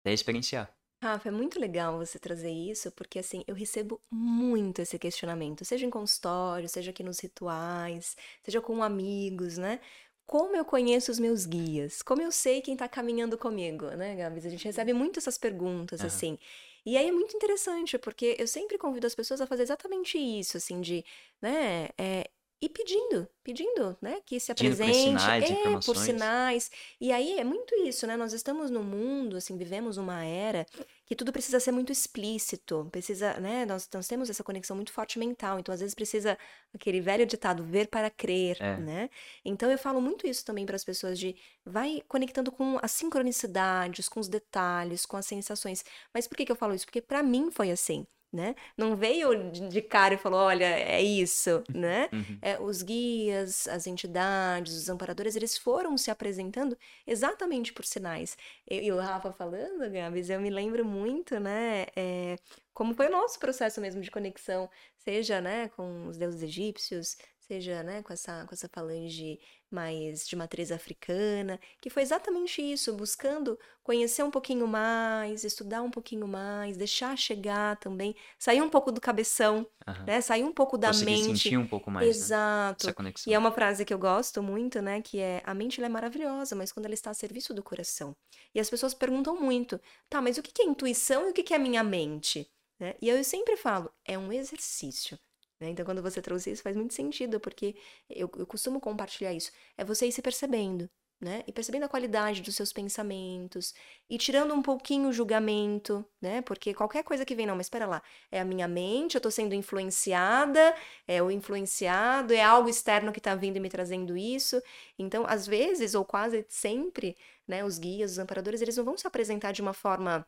[0.00, 0.74] Até experienciar.
[1.02, 5.84] Rafa, é muito legal você trazer isso, porque assim, eu recebo muito esse questionamento, seja
[5.84, 9.80] em consultório, seja aqui nos rituais, seja com amigos, né?
[10.26, 12.00] Como eu conheço os meus guias?
[12.00, 14.46] Como eu sei quem está caminhando comigo, né, Gabs?
[14.46, 16.06] A gente recebe muito essas perguntas, uhum.
[16.06, 16.38] assim.
[16.86, 20.56] E aí é muito interessante, porque eu sempre convido as pessoas a fazer exatamente isso,
[20.56, 21.04] assim, de,
[21.40, 22.30] né, é,
[22.64, 26.70] e pedindo, pedindo, né, que se apresente, por sinais, é, por sinais.
[26.98, 28.16] E aí é muito isso, né?
[28.16, 30.64] Nós estamos no mundo, assim, vivemos uma era
[31.04, 33.66] que tudo precisa ser muito explícito, precisa, né?
[33.66, 36.38] Nós, nós temos essa conexão muito forte mental, então às vezes precisa
[36.72, 38.78] aquele velho ditado ver para crer, é.
[38.78, 39.10] né?
[39.44, 44.08] Então eu falo muito isso também para as pessoas de vai conectando com as sincronicidades,
[44.08, 45.84] com os detalhes, com as sensações.
[46.14, 46.86] Mas por que que eu falo isso?
[46.86, 48.56] Porque para mim foi assim né?
[48.76, 52.08] Não veio de cara e falou, olha, é isso, né?
[52.12, 52.38] Uhum.
[52.42, 58.36] É, os guias, as entidades, os amparadores, eles foram se apresentando exatamente por sinais.
[58.68, 61.86] E, o Rafa falando, Gabs, eu me lembro muito, né?
[61.94, 62.36] É,
[62.72, 67.82] como foi o nosso processo mesmo de conexão, seja, né, com os deuses egípcios, seja,
[67.82, 69.38] né, com essa, com essa falange
[69.74, 75.90] mais de matriz africana, que foi exatamente isso, buscando conhecer um pouquinho mais, estudar um
[75.90, 80.04] pouquinho mais, deixar chegar também, sair um pouco do cabeção, uhum.
[80.06, 81.24] né, sair um pouco da Conseguir mente.
[81.24, 83.02] sentir um pouco mais, né, Exato.
[83.02, 83.12] Né?
[83.26, 86.54] E é uma frase que eu gosto muito, né, que é, a mente é maravilhosa,
[86.54, 88.16] mas quando ela está a serviço do coração.
[88.54, 91.56] E as pessoas perguntam muito, tá, mas o que é intuição e o que é
[91.56, 92.48] a minha mente?
[92.78, 92.94] Né?
[93.02, 95.18] E eu sempre falo, é um exercício.
[95.64, 95.70] Né?
[95.70, 97.74] Então, quando você trouxe isso, faz muito sentido, porque
[98.10, 99.50] eu, eu costumo compartilhar isso.
[99.78, 101.42] É você ir se percebendo, né?
[101.46, 103.72] E percebendo a qualidade dos seus pensamentos
[104.10, 106.42] e tirando um pouquinho o julgamento, né?
[106.42, 109.30] Porque qualquer coisa que vem, não, mas espera lá, é a minha mente, eu tô
[109.30, 110.74] sendo influenciada,
[111.08, 114.60] é o influenciado, é algo externo que tá vindo e me trazendo isso.
[114.98, 117.16] Então, às vezes, ou quase sempre,
[117.48, 120.26] né, os guias, os amparadores, eles não vão se apresentar de uma forma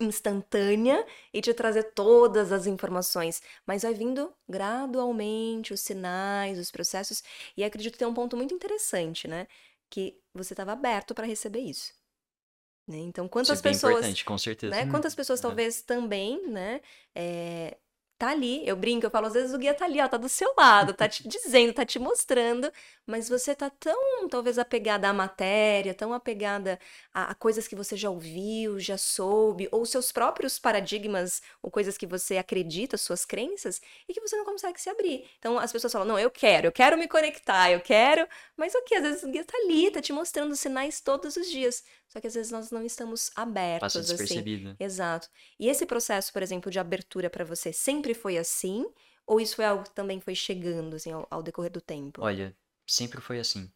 [0.00, 7.22] instantânea e te trazer todas as informações, mas vai vindo gradualmente os sinais, os processos,
[7.56, 9.46] e acredito que tem um ponto muito interessante, né?
[9.88, 11.94] Que você estava aberto para receber isso.
[12.86, 12.98] Né?
[12.98, 13.94] Então, quantas isso é pessoas.
[13.94, 14.74] Importante, com certeza.
[14.74, 14.90] Né?
[14.90, 16.80] Quantas pessoas talvez também, né?
[17.14, 17.76] É,
[18.18, 20.28] tá ali, eu brinco, eu falo, às vezes o guia tá ali, ó, tá do
[20.28, 22.72] seu lado, tá te dizendo, tá te mostrando,
[23.06, 26.78] mas você tá tão, talvez, apegada à matéria, tão apegada
[27.12, 31.98] a, a, coisas que você já ouviu, já soube, ou seus próprios paradigmas, ou coisas
[31.98, 35.28] que você acredita, suas crenças, e que você não consegue se abrir.
[35.38, 38.26] Então as pessoas falam, não, eu quero, eu quero me conectar, eu quero,
[38.56, 38.94] mas o que?
[38.94, 41.84] Às vezes o guia tá ali, tá te mostrando sinais todos os dias.
[42.08, 44.70] Só que às vezes nós não estamos abertos Passa despercebido.
[44.70, 44.76] assim.
[44.80, 45.28] Exato.
[45.58, 48.86] E esse processo, por exemplo, de abertura para você sempre foi assim?
[49.26, 52.22] Ou isso foi algo que também foi chegando assim ao, ao decorrer do tempo?
[52.22, 53.70] Olha, sempre foi assim.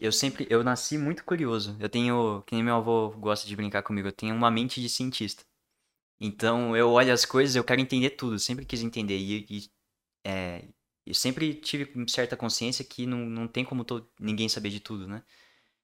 [0.00, 1.76] Eu sempre, eu nasci muito curioso.
[1.80, 4.88] Eu tenho, que nem meu avô gosta de brincar comigo, eu tenho uma mente de
[4.88, 5.44] cientista.
[6.20, 9.18] Então eu olho as coisas, eu quero entender tudo, sempre quis entender.
[9.18, 9.70] E, e
[10.24, 10.68] é,
[11.06, 15.06] eu sempre tive certa consciência que não, não tem como tô, ninguém saber de tudo,
[15.06, 15.22] né?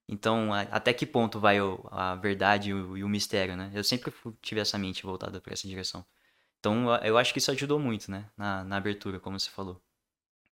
[0.09, 1.59] Então, até que ponto vai
[1.91, 3.71] a verdade e o, mistério, né?
[3.75, 4.13] Eu sempre
[4.43, 6.05] tive essa mente voltada para essa direção.
[6.63, 8.31] Então, eu acho que isso ajudou muito, né?
[8.37, 9.83] Na, na abertura, como você falou.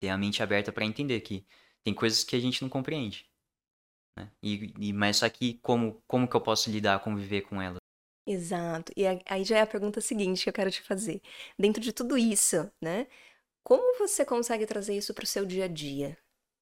[0.01, 1.44] Ter a mente aberta para entender que
[1.85, 3.29] tem coisas que a gente não compreende.
[4.18, 4.31] Né?
[4.42, 7.77] E, e, mas só que como, como que eu posso lidar, conviver com elas?
[8.27, 8.90] Exato.
[8.97, 11.21] E aí já é a pergunta seguinte que eu quero te fazer.
[11.59, 13.07] Dentro de tudo isso, né?
[13.62, 16.16] Como você consegue trazer isso para o seu dia a dia?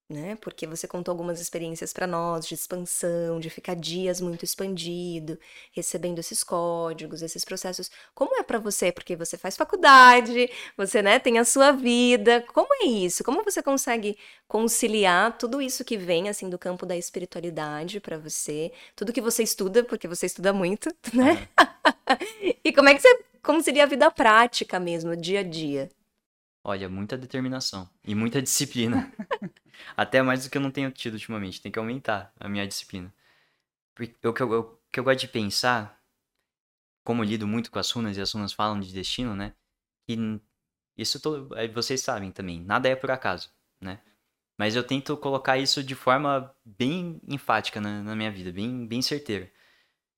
[0.09, 0.37] Né?
[0.37, 5.38] Porque você contou algumas experiências para nós de expansão, de ficar dias muito expandido,
[5.73, 7.90] recebendo esses códigos, esses processos.
[8.14, 8.92] Como é para você?
[8.92, 12.45] Porque você faz faculdade, você, né, tem a sua vida.
[12.55, 13.25] Como é isso?
[13.25, 14.16] Como você consegue
[14.47, 19.42] conciliar tudo isso que vem assim do campo da espiritualidade para você, tudo que você
[19.42, 21.49] estuda, porque você estuda muito, né?
[22.64, 25.88] e como é que você concilia a vida prática mesmo, dia a dia?
[26.69, 29.13] Olha, muita determinação e muita disciplina.
[29.97, 31.61] Até mais do que eu não tenho tido ultimamente.
[31.61, 33.15] Tem que aumentar a minha disciplina.
[33.97, 36.03] O que eu, eu, que eu gosto de pensar,
[37.05, 39.55] como eu lido muito com as runas e as runas falam de destino, né?
[40.09, 40.41] E
[40.99, 42.61] isso todo, vocês sabem também.
[42.61, 43.49] Nada é por acaso,
[43.81, 44.01] né?
[44.59, 49.01] Mas eu tento colocar isso de forma bem enfática na, na minha vida, bem, bem
[49.01, 49.49] certeira.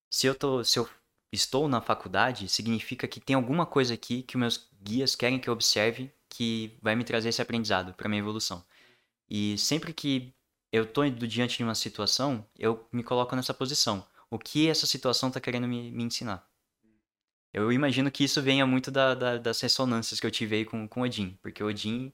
[0.08, 0.88] Se eu, tô, se eu
[1.30, 5.52] estou na faculdade, significa que tem alguma coisa aqui que meus guias querem que eu
[5.52, 8.64] observe que vai me trazer esse aprendizado para minha evolução.
[9.28, 10.32] E sempre que
[10.72, 14.06] eu tô diante de uma situação, eu me coloco nessa posição.
[14.30, 16.48] O que essa situação está querendo me, me, ensinar?
[17.52, 20.86] Eu imagino que isso venha muito da, da, das ressonâncias que eu tive aí com,
[20.86, 21.36] com Odin.
[21.42, 22.12] Porque Odin,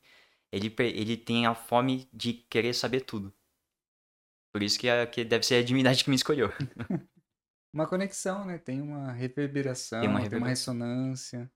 [0.51, 3.31] ele, ele tem a fome de querer saber tudo.
[4.55, 6.49] Por isso que, a, que deve ser a divindade que me escolheu.
[7.75, 8.57] uma conexão, né?
[8.57, 10.73] Tem uma reverberação, tem uma, reverberação.
[10.73, 11.53] tem uma ressonância.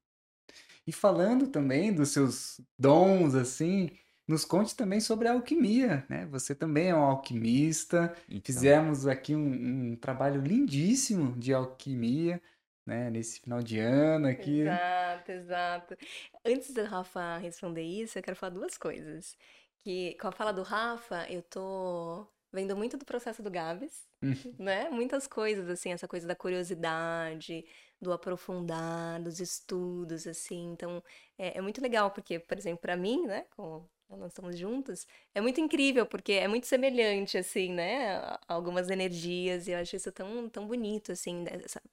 [0.89, 3.91] E falando também dos seus dons, assim,
[4.27, 6.25] nos conte também sobre a alquimia, né?
[6.31, 8.17] Você também é um alquimista.
[8.27, 8.41] Então.
[8.43, 12.41] Fizemos aqui um, um, trabalho lindíssimo de alquimia,
[12.87, 13.11] né?
[13.11, 14.63] Nesse final de ano aqui.
[14.63, 15.97] Exato, exato.
[16.43, 19.37] Antes do Rafa responder isso, eu quero falar duas coisas.
[19.81, 24.33] Que com a fala do Rafa, eu tô vendo muito do processo do Gabs, hum.
[24.59, 24.89] né?
[24.89, 27.63] Muitas coisas, assim, essa coisa da curiosidade,
[28.01, 30.73] do aprofundar, dos estudos, assim.
[30.73, 31.03] Então,
[31.37, 35.41] é, é muito legal, porque, por exemplo, para mim, né, com nós estamos juntos, é
[35.41, 38.39] muito incrível, porque é muito semelhante, assim, né?
[38.49, 41.45] Algumas energias, e eu acho isso tão, tão bonito, assim,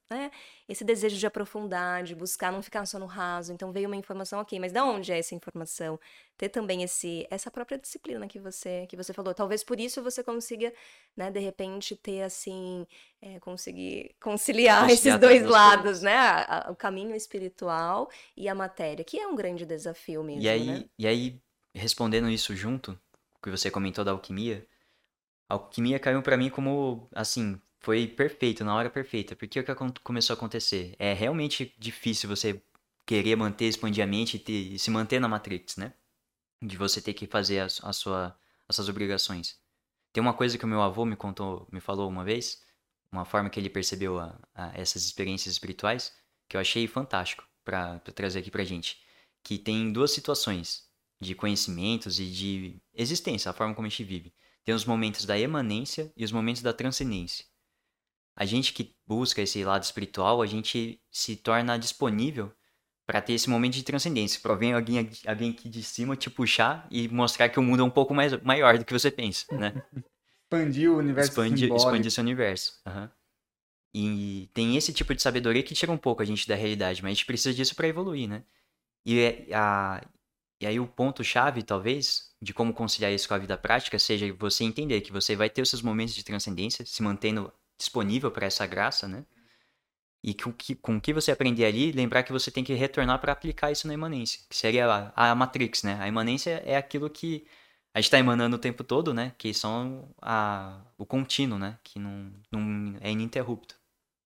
[0.09, 0.31] né?
[0.67, 3.51] Esse desejo de aprofundar, de buscar, não ficar só no raso.
[3.51, 5.99] Então veio uma informação, ok, mas da onde é essa informação?
[6.37, 9.33] Ter também esse, essa própria disciplina que você, que você falou.
[9.33, 10.73] Talvez por isso você consiga,
[11.17, 12.87] né, de repente, ter, assim,
[13.21, 16.45] é, conseguir conciliar, conciliar esses dois lados, né?
[16.69, 20.85] o caminho espiritual e a matéria, que é um grande desafio mesmo, e aí, né?
[20.97, 21.44] E aí
[21.75, 22.99] respondendo isso junto,
[23.45, 24.67] que você comentou da alquimia,
[25.47, 29.35] a alquimia caiu para mim como, assim, foi perfeito, na hora perfeita.
[29.35, 30.95] Porque o que começou a acontecer?
[30.97, 32.59] É realmente difícil você
[33.05, 35.93] querer manter, expandir a mente e, ter, e se manter na Matrix, né?
[36.59, 38.35] De você ter que fazer a, a sua,
[38.67, 39.59] as suas obrigações.
[40.11, 42.63] Tem uma coisa que o meu avô me contou, me falou uma vez,
[43.11, 46.11] uma forma que ele percebeu a, a essas experiências espirituais,
[46.49, 48.99] que eu achei fantástico para trazer aqui pra gente.
[49.43, 54.33] Que tem duas situações de conhecimentos e de existência, a forma como a gente vive.
[54.63, 57.45] Tem os momentos da emanência e os momentos da transcendência.
[58.35, 62.51] A gente que busca esse lado espiritual, a gente se torna disponível
[63.05, 66.87] para ter esse momento de transcendência, para vir alguém, alguém aqui de cima te puxar
[66.89, 69.81] e mostrar que o mundo é um pouco mais maior do que você pensa, né?
[70.51, 72.81] expandir o universo expandir, expandir esse universo.
[72.85, 73.09] Uhum.
[73.93, 77.11] E tem esse tipo de sabedoria que tira um pouco a gente da realidade, mas
[77.11, 78.43] a gente precisa disso para evoluir, né?
[79.05, 80.05] E é, a,
[80.65, 84.63] e aí o ponto-chave, talvez, de como conciliar isso com a vida prática seja você
[84.63, 88.65] entender que você vai ter os seus momentos de transcendência, se mantendo disponível para essa
[88.65, 89.23] graça, né?
[90.23, 93.31] E com que, com que você aprender ali, lembrar que você tem que retornar para
[93.31, 95.99] aplicar isso na imanência, que seria a, a Matrix, né?
[96.01, 97.45] A imanência é aquilo que
[97.93, 99.35] a gente está emanando o tempo todo, né?
[99.37, 101.77] Que são a, o contínuo, né?
[101.83, 103.79] Que não, não é ininterrupto.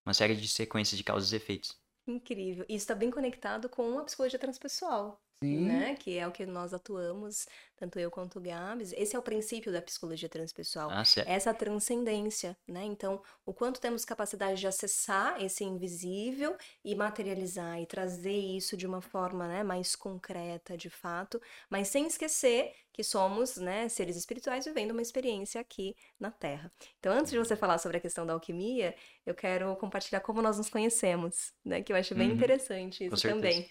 [0.06, 1.78] Uma série de sequências de causas e efeitos.
[2.08, 2.63] Incrível.
[2.69, 5.21] Isso está bem conectado com a psicologia transpessoal.
[5.41, 5.65] Sim.
[5.65, 5.95] né?
[5.95, 7.47] Que é o que nós atuamos,
[7.78, 8.91] tanto eu quanto o Gabs.
[8.93, 10.89] Esse é o princípio da psicologia transpessoal.
[10.91, 12.84] Ah, essa transcendência, né?
[12.84, 18.86] Então, o quanto temos capacidade de acessar esse invisível e materializar e trazer isso de
[18.86, 24.65] uma forma, né, mais concreta, de fato, mas sem esquecer que somos, né, seres espirituais
[24.65, 26.71] vivendo uma experiência aqui na Terra.
[26.99, 28.93] Então, antes de você falar sobre a questão da alquimia,
[29.25, 32.35] eu quero compartilhar como nós nos conhecemos, né, que eu acho bem uhum.
[32.35, 33.69] interessante isso também.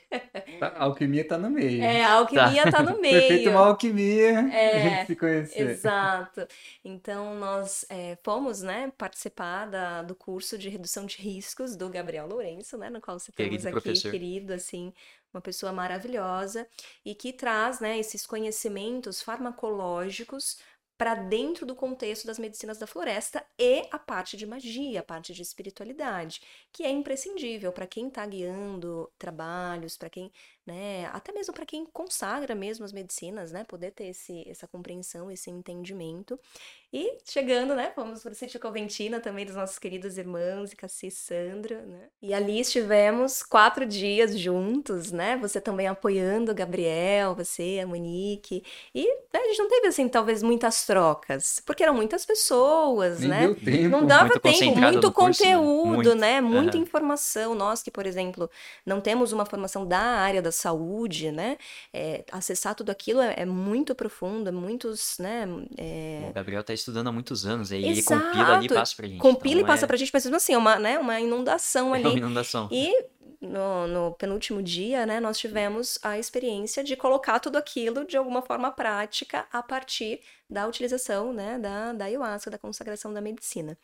[0.58, 1.82] Tá, a alquimia está no meio.
[1.82, 3.20] É, a alquimia está tá no meio.
[3.20, 5.70] Foi feita uma alquimia é, a gente se conhecer.
[5.70, 6.46] Exato.
[6.84, 12.26] Então, nós é, fomos, né, participar da, do curso de redução de riscos do Gabriel
[12.26, 14.10] Lourenço, né, no qual você temos aqui, professor.
[14.10, 14.92] querido, assim,
[15.32, 16.66] uma pessoa maravilhosa
[17.04, 20.59] e que traz né, esses conhecimentos farmacológicos
[20.98, 25.32] para dentro do contexto das medicinas da floresta e a parte de magia, a parte
[25.32, 26.40] de espiritualidade,
[26.72, 30.32] que é imprescindível para quem está guiando trabalhos, para quem,
[30.66, 35.30] né, até mesmo para quem consagra mesmo as medicinas, né, poder ter esse, essa compreensão,
[35.30, 36.38] esse entendimento.
[36.91, 41.11] E chegando, né, fomos para o sítio Coventina também dos nossos queridos irmãos e Cassi
[41.11, 42.05] Sandra, né?
[42.22, 45.36] E ali estivemos quatro dias juntos, né?
[45.36, 48.64] Você também apoiando o Gabriel, você, a Monique.
[48.95, 53.28] E né, a gente não teve, assim, talvez muitas trocas, porque eram muitas pessoas, Nem
[53.28, 53.41] né?
[53.43, 53.89] Deu tempo.
[53.91, 56.41] Não dava muito tempo, muito conteúdo, curso, né?
[56.41, 56.41] né?
[56.41, 56.82] Muita uhum.
[56.82, 57.55] informação.
[57.55, 58.51] Nós que, por exemplo,
[58.86, 61.59] não temos uma formação da área da saúde, né?
[61.93, 65.47] É, acessar tudo aquilo é, é, muito profundo, é muitos, né?
[65.76, 66.28] É...
[66.30, 69.20] O Gabriel está estudando há muitos anos, aí ele compila ali e passa pra gente.
[69.20, 69.87] Compila então, e passa é...
[69.87, 72.05] pra gente, mas assim, é uma, né, uma inundação ali.
[72.05, 72.68] É uma inundação.
[72.70, 72.93] E
[73.41, 78.43] no, no, penúltimo dia, né, nós tivemos a experiência de colocar tudo aquilo de alguma
[78.43, 80.20] forma prática a partir
[80.51, 83.79] da utilização, né, da, da ayahuasca, da consagração da medicina.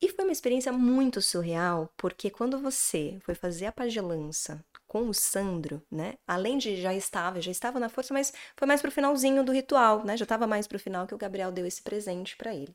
[0.00, 5.14] E foi uma experiência muito surreal, porque quando você foi fazer a pagelança com o
[5.14, 6.14] Sandro, né?
[6.26, 10.04] Além de já estava, já estava na força, mas foi mais pro finalzinho do ritual,
[10.04, 10.16] né?
[10.16, 12.74] Já estava mais pro final que o Gabriel deu esse presente para ele.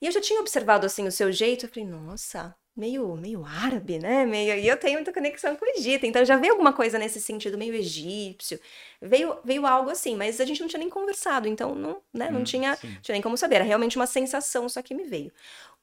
[0.00, 3.98] E eu já tinha observado assim o seu jeito, eu falei, nossa, meio, meio árabe,
[3.98, 4.24] né?
[4.24, 7.20] Meio, e eu tenho muita conexão com o Egito, então já veio alguma coisa nesse
[7.20, 8.58] sentido meio egípcio.
[9.00, 12.40] Veio, veio algo assim, mas a gente não tinha nem conversado, então não, né, não
[12.40, 15.32] hum, tinha, tinha nem como saber, era realmente uma sensação só que me veio.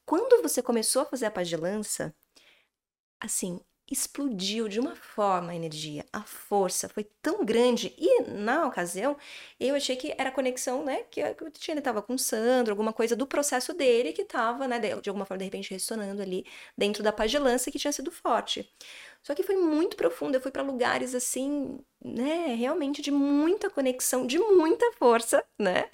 [0.05, 2.16] Quando você começou a fazer a pagelança,
[3.20, 9.15] assim, explodiu de uma forma a energia, a força foi tão grande e na ocasião
[9.59, 13.15] eu achei que era conexão, né, que o Titiane estava com o Sandro, alguma coisa
[13.15, 16.45] do processo dele que estava, né, de, alguma forma de repente ressonando ali
[16.77, 18.69] dentro da pagelança que tinha sido forte.
[19.28, 24.25] Só que foi muito profundo, eu fui para lugares assim, né, realmente de muita conexão,
[24.25, 25.89] de muita força, né?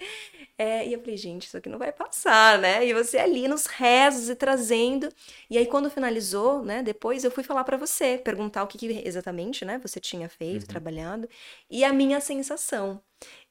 [0.55, 2.85] É, e eu falei, gente, isso aqui não vai passar, né?
[2.85, 5.09] E você ali nos rezos e trazendo.
[5.49, 6.83] E aí, quando finalizou, né?
[6.83, 9.79] Depois eu fui falar para você, perguntar o que, que, exatamente, né?
[9.79, 10.67] Você tinha feito, uhum.
[10.67, 11.27] trabalhado.
[11.71, 13.01] E a minha sensação.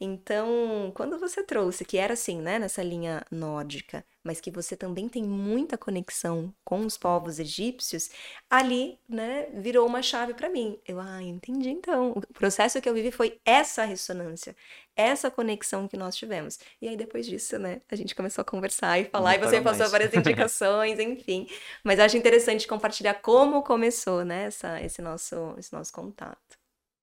[0.00, 2.58] Então, quando você trouxe, que era assim, né?
[2.58, 8.10] Nessa linha nórdica, mas que você também tem muita conexão com os povos egípcios,
[8.50, 9.46] ali, né?
[9.54, 10.78] Virou uma chave para mim.
[10.86, 12.12] Eu, ah, entendi então.
[12.12, 14.54] O processo que eu vivi foi essa ressonância
[14.96, 16.58] essa conexão que nós tivemos.
[16.80, 19.60] E aí, depois disso, né, a gente começou a conversar e falar, Não e você
[19.60, 19.90] passou mais.
[19.90, 21.46] várias indicações, enfim.
[21.82, 26.58] Mas acho interessante compartilhar como começou, né, essa, esse, nosso, esse nosso contato.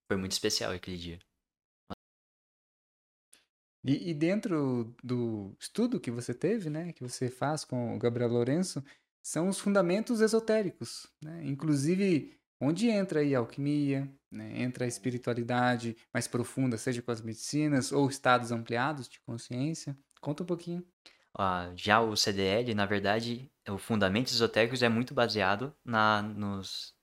[0.07, 1.20] Foi muito especial aquele dia.
[3.84, 8.30] E, e, dentro do estudo que você teve, né, que você faz com o Gabriel
[8.30, 8.84] Lourenço,
[9.23, 11.41] são os fundamentos esotéricos, né?
[11.45, 14.61] Inclusive onde entra aí a alquimia, né?
[14.61, 19.97] entra a espiritualidade mais profunda, seja com as medicinas ou estados ampliados de consciência.
[20.19, 20.86] Conta um pouquinho.
[21.38, 26.93] Ah, já o CDL, na verdade, o Fundamentos Esotéricos é muito baseado na, nos,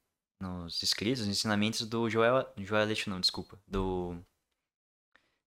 [0.40, 4.18] nos escritos, nos ensinamentos do Joel, Joel não, desculpa, do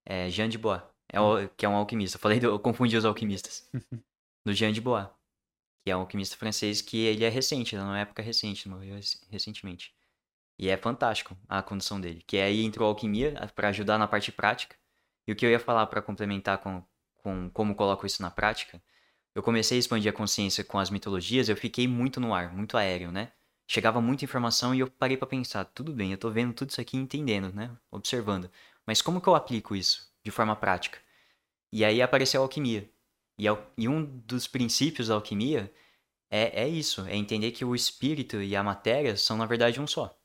[0.06, 0.82] é, Jean de Bois,
[1.12, 2.18] é o, que é um alquimista.
[2.18, 3.70] Eu falei, do, eu confundi os alquimistas.
[4.46, 5.08] do Jean de Bois,
[5.84, 9.00] que é um alquimista francês que ele é recente, numa época recente, morreu
[9.30, 9.94] recentemente.
[10.58, 12.24] E é fantástico a condição dele.
[12.26, 14.76] Que aí entrou a alquimia para ajudar na parte prática.
[15.28, 16.84] E o que eu ia falar para complementar com,
[17.18, 18.82] com como coloco isso na prática,
[19.36, 22.78] eu comecei a expandir a consciência com as mitologias, eu fiquei muito no ar, muito
[22.78, 23.32] aéreo, né?
[23.68, 26.82] Chegava muita informação e eu parei para pensar, tudo bem, eu tô vendo tudo isso
[26.82, 27.72] aqui entendendo, né?
[27.92, 28.50] Observando.
[28.86, 31.00] Mas como que eu aplico isso de forma prática?
[31.72, 32.90] E aí apareceu a alquimia.
[33.38, 33.46] E,
[33.78, 35.74] e um dos princípios da alquimia
[36.30, 39.88] é, é isso, é entender que o espírito e a matéria são na verdade um
[39.88, 40.20] só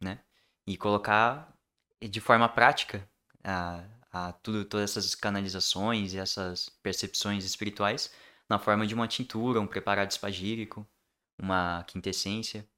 [0.00, 0.20] né?
[0.66, 1.52] E colocar
[2.00, 3.08] de forma prática
[3.42, 8.12] a, a tudo, todas essas canalizações e essas percepções espirituais
[8.48, 10.86] na forma de uma tintura, um preparado espagírico,
[11.38, 12.68] uma quintessência,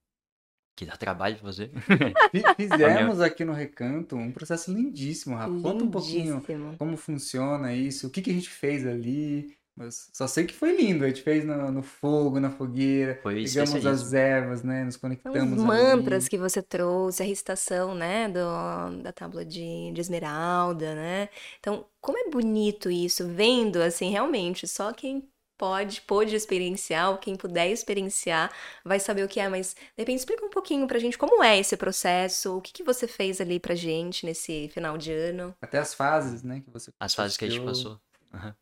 [0.76, 1.70] que dá trabalho fazer.
[2.56, 5.58] Fizemos aqui no Recanto um processo lindíssimo, Rafa.
[5.60, 6.42] Conta um pouquinho
[6.78, 10.76] como funciona isso, o que, que a gente fez ali, Mas só sei que foi
[10.76, 11.04] lindo.
[11.04, 13.18] A gente fez no, no fogo, na fogueira.
[13.22, 14.84] Foi Pegamos as ervas, né?
[14.84, 15.58] Nos conectamos.
[15.58, 16.30] Os mantras ali.
[16.30, 18.28] que você trouxe, a recitação, né?
[18.28, 21.30] Do, da tábua de, de esmeralda, né?
[21.58, 25.26] Então, como é bonito isso, vendo assim, realmente, só quem
[25.56, 28.52] pode, pode experienciar, ou quem puder experienciar,
[28.84, 31.58] vai saber o que é, mas de repente explica um pouquinho pra gente como é
[31.58, 35.54] esse processo, o que, que você fez ali pra gente nesse final de ano.
[35.60, 38.00] Até as fases, né, que você As fases que a gente passou.
[38.32, 38.54] Uhum.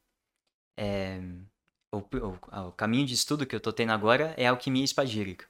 [0.77, 1.21] É,
[1.93, 5.47] o, o, o, caminho de estudo que eu tô tendo agora é alquimia espagírica.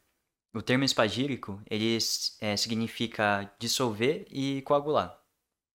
[0.54, 1.98] O termo espagírico, ele
[2.40, 5.20] é, significa dissolver e coagular,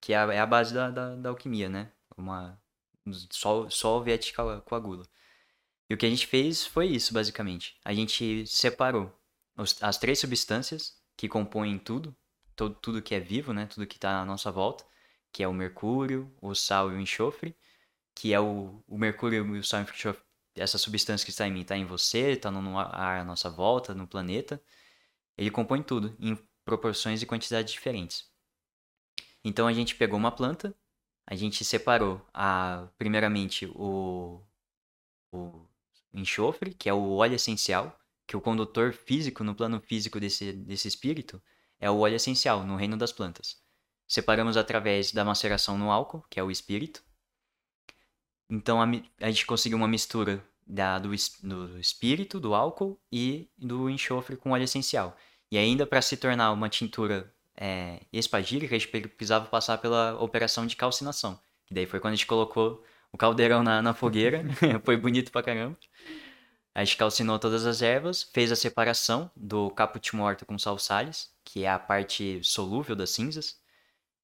[0.02, 1.92] que é a, é a base da, da, da, alquimia, né?
[2.18, 2.60] Uma,
[3.32, 4.34] sol, solve e
[4.66, 5.06] coagula.
[5.90, 7.78] E o que a gente fez foi isso, basicamente.
[7.84, 9.12] A gente separou
[9.58, 12.16] os, as três substâncias que compõem tudo,
[12.56, 13.68] todo, tudo que é vivo, né?
[13.68, 14.86] Tudo que está à nossa volta,
[15.32, 17.56] que é o mercúrio, o sal e o enxofre,
[18.16, 20.24] que é o, o mercúrio e o sal enxofre,
[20.56, 23.94] essa substância que está em mim, está em você, está no ar à nossa volta,
[23.94, 24.62] no planeta.
[25.38, 28.30] Ele compõe tudo, em proporções e quantidades diferentes.
[29.44, 30.74] Então a gente pegou uma planta,
[31.28, 34.42] a gente separou a, primeiramente o,
[35.32, 35.68] o
[36.20, 40.88] enxofre, que é o óleo essencial, que o condutor físico, no plano físico desse, desse
[40.88, 41.42] espírito,
[41.80, 43.58] é o óleo essencial, no reino das plantas.
[44.08, 47.04] Separamos através da maceração no álcool, que é o espírito,
[48.50, 48.86] então a,
[49.22, 51.10] a gente conseguiu uma mistura da, do,
[51.44, 55.16] do espírito, do álcool e do enxofre com óleo essencial.
[55.52, 60.66] E ainda para se tornar uma tintura é, espagírica, a gente precisava passar pela operação
[60.66, 61.40] de calcinação.
[61.70, 62.84] E daí foi quando a gente colocou
[63.16, 64.44] o caldeirão na, na fogueira,
[64.84, 65.78] foi bonito pra caramba.
[66.74, 71.64] A gente calcinou todas as ervas, fez a separação do caput morto com salsales, que
[71.64, 73.58] é a parte solúvel das cinzas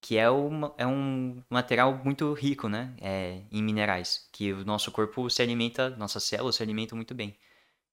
[0.01, 4.91] que é, uma, é um material muito rico, né, é, em minerais, que o nosso
[4.91, 7.37] corpo se alimenta, nossas células se alimentam muito bem,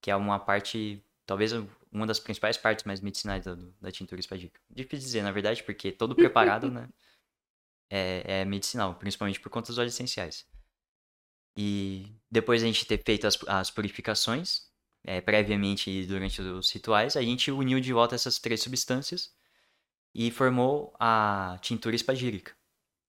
[0.01, 1.53] que é uma parte, talvez
[1.93, 4.59] uma das principais partes mais medicinais da, da tintura espadica.
[4.71, 6.89] Difícil dizer, na verdade, porque todo preparado, né,
[7.91, 10.47] é, é, medicinal, principalmente por conta dos óleos essenciais.
[11.61, 14.69] E depois a gente ter feito as, as purificações,
[15.03, 19.35] é, previamente e durante os rituais, a gente uniu de volta essas três substâncias
[20.15, 22.55] e formou a tintura espagírica,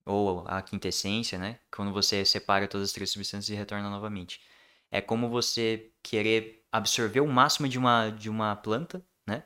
[0.04, 1.60] ou a quintessência, né?
[1.72, 4.42] Quando você separa todas as três substâncias e retorna novamente.
[4.90, 9.44] É como você querer absorver o máximo de uma, de uma planta, né?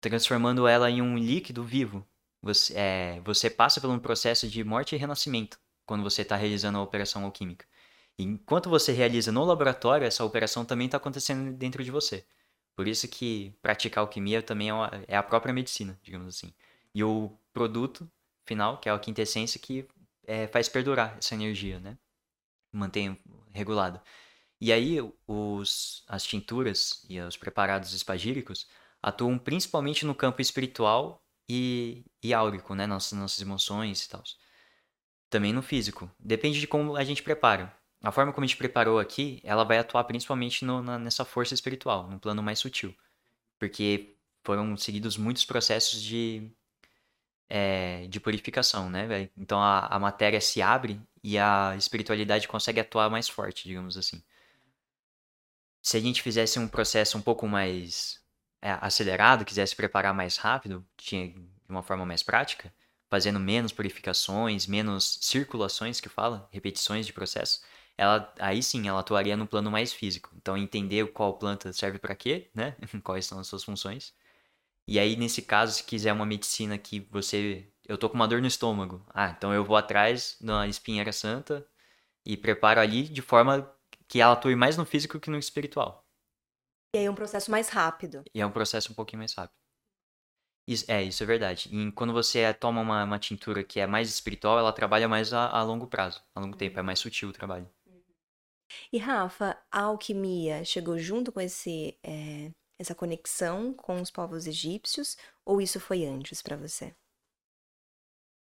[0.00, 2.04] Transformando ela em um líquido vivo.
[2.42, 6.78] Você, é, você passa por um processo de morte e renascimento quando você está realizando
[6.78, 7.67] a operação alquímica.
[8.18, 12.26] Enquanto você realiza no laboratório, essa operação também está acontecendo dentro de você.
[12.74, 14.74] Por isso que praticar alquimia também é,
[15.08, 16.52] é a própria medicina, digamos assim.
[16.94, 18.10] E o produto
[18.44, 19.86] final, que é a quintessência, que
[20.26, 21.96] é, faz perdurar essa energia, né?
[22.72, 23.16] Mantém
[23.52, 24.00] regulado.
[24.60, 28.66] E aí, os, as tinturas e os preparados espagíricos
[29.02, 32.86] atuam principalmente no campo espiritual e, e áurico, né?
[32.86, 34.22] Nossas, nossas emoções e tal.
[35.30, 36.10] Também no físico.
[36.18, 39.78] Depende de como a gente prepara a forma como a gente preparou aqui, ela vai
[39.78, 42.94] atuar principalmente no, na, nessa força espiritual, no plano mais sutil.
[43.58, 46.50] Porque foram seguidos muitos processos de,
[47.48, 53.10] é, de purificação, né, Então a, a matéria se abre e a espiritualidade consegue atuar
[53.10, 54.22] mais forte, digamos assim.
[55.82, 58.20] Se a gente fizesse um processo um pouco mais
[58.62, 62.72] é, acelerado, quisesse preparar mais rápido, tinha de uma forma mais prática,
[63.10, 67.62] fazendo menos purificações, menos circulações que fala, repetições de processo,
[67.98, 70.30] ela aí sim ela atuaria no plano mais físico.
[70.36, 72.76] Então entender qual planta serve para quê, né?
[73.04, 74.14] Quais são as suas funções.
[74.86, 78.40] E aí nesse caso, se quiser uma medicina que você eu tô com uma dor
[78.40, 79.04] no estômago.
[79.14, 81.66] Ah, então eu vou atrás da espinheira santa
[82.24, 83.70] e preparo ali de forma
[84.06, 86.06] que ela atue mais no físico que no espiritual.
[86.94, 88.22] E aí é um processo mais rápido.
[88.34, 89.58] E é um processo um pouquinho mais rápido.
[90.66, 91.70] Isso, é, isso é verdade.
[91.72, 95.48] E quando você toma uma, uma tintura que é mais espiritual, ela trabalha mais a,
[95.48, 97.68] a longo prazo, a longo tempo, é mais sutil o trabalho.
[98.92, 105.16] E Rafa, a alquimia chegou junto com esse, é, essa conexão com os povos egípcios
[105.44, 106.94] ou isso foi antes para você?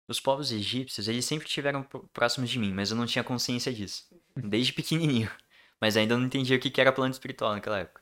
[0.07, 4.07] Os povos egípcios, eles sempre estiveram próximos de mim, mas eu não tinha consciência disso.
[4.35, 5.29] Desde pequenininho.
[5.79, 8.01] Mas ainda não entendia o que era plano espiritual naquela época.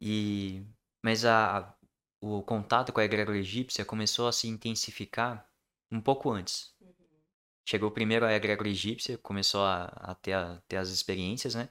[0.00, 0.66] E...
[1.00, 1.72] Mas a,
[2.20, 5.48] o contato com a egrégora egípcia começou a se intensificar
[5.92, 6.74] um pouco antes.
[7.64, 11.68] Chegou primeiro a egrégora egípcia, começou a, a, ter, a ter as experiências, né?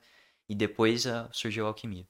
[0.49, 2.07] E depois a, surgiu a alquimia.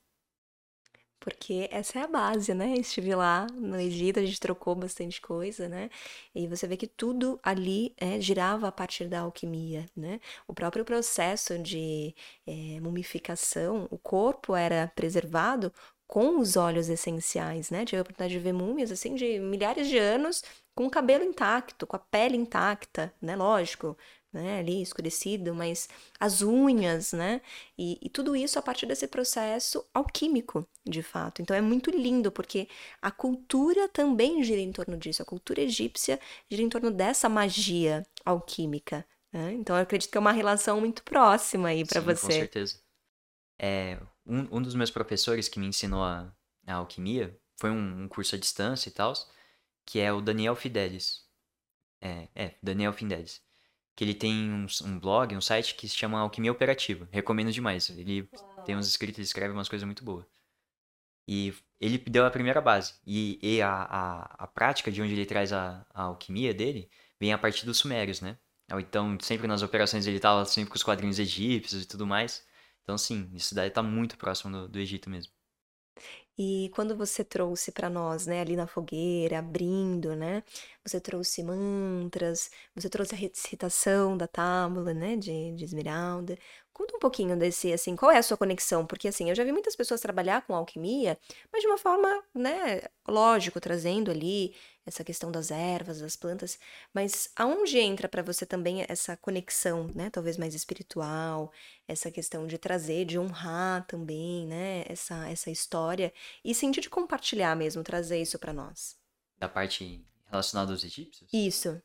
[1.19, 2.73] porque essa é a base, né?
[2.75, 5.89] Estive lá no Egito, a gente trocou bastante coisa, né?
[6.34, 10.19] E você vê que tudo ali é, girava a partir da alquimia, né?
[10.47, 12.15] O próprio processo de
[12.47, 15.71] é, mumificação, o corpo era preservado
[16.07, 17.86] com os óleos essenciais, né?
[17.86, 20.43] Tive a oportunidade de ver múmias assim de milhares de anos
[20.76, 23.36] com o cabelo intacto, com a pele intacta, né?
[23.36, 23.97] Lógico,
[24.34, 27.41] né, ali escurecido, mas as unhas, né?
[27.78, 31.41] E, e, tudo isso a partir desse processo alquímico, de fato.
[31.41, 32.69] Então é muito lindo, porque
[33.01, 35.22] a cultura também gira em torno disso.
[35.22, 36.19] A cultura egípcia
[36.49, 39.05] gira em torno dessa magia alquímica.
[39.34, 39.53] Né?
[39.53, 42.28] Então eu acredito que é uma relação muito próxima aí para você.
[42.28, 42.80] Com certeza.
[43.59, 46.34] É, um, um dos meus professores que me ensinou a,
[46.65, 49.13] a alquimia foi um, um curso à distância e tal,
[49.86, 51.25] que é o Daniel Fidelis.
[52.01, 53.41] É, é, Daniel Fidelis
[53.95, 57.07] que ele tem um, um, blog, um site que se chama Alquimia Operativa.
[57.11, 57.89] Recomendo demais.
[57.89, 58.63] Ele Uau.
[58.63, 60.25] tem uns escritos, ele escreve umas coisas muito boas.
[61.27, 62.95] E ele deu a primeira base.
[63.05, 67.32] E, e a, a, a, prática de onde ele traz a, a, alquimia dele vem
[67.32, 68.38] a partir dos sumérios, né?
[68.79, 72.43] Então, sempre nas operações ele tava sempre com os quadrinhos egípcios e tudo mais.
[72.82, 75.32] Então, sim, isso daí tá muito próximo do, do Egito mesmo.
[76.44, 80.44] E quando você trouxe para nós, né, ali na fogueira, abrindo, né,
[80.84, 86.36] você trouxe mantras, você trouxe a recitação da tábua, né, de, de esmeralda.
[86.82, 88.88] Conta um pouquinho desse, assim, qual é a sua conexão?
[88.88, 91.15] Porque, assim, eu já vi muitas pessoas trabalhar com alquimia,
[91.53, 96.57] mas de uma forma, né, lógico, trazendo ali essa questão das ervas, das plantas,
[96.91, 101.51] mas aonde entra para você também essa conexão, né, talvez mais espiritual,
[101.88, 106.11] essa questão de trazer, de honrar também, né, essa, essa história
[106.43, 108.97] e sentir de compartilhar mesmo, trazer isso para nós?
[109.38, 111.32] Da parte relacionada aos egípcios?
[111.32, 111.79] Isso.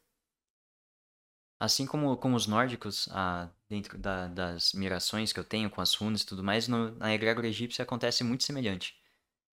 [1.61, 5.95] Assim como, como os nórdicos, ah, dentro da, das mirações que eu tenho com as
[5.95, 8.97] runas e tudo mais, no, na egrégora egípcia acontece muito semelhante.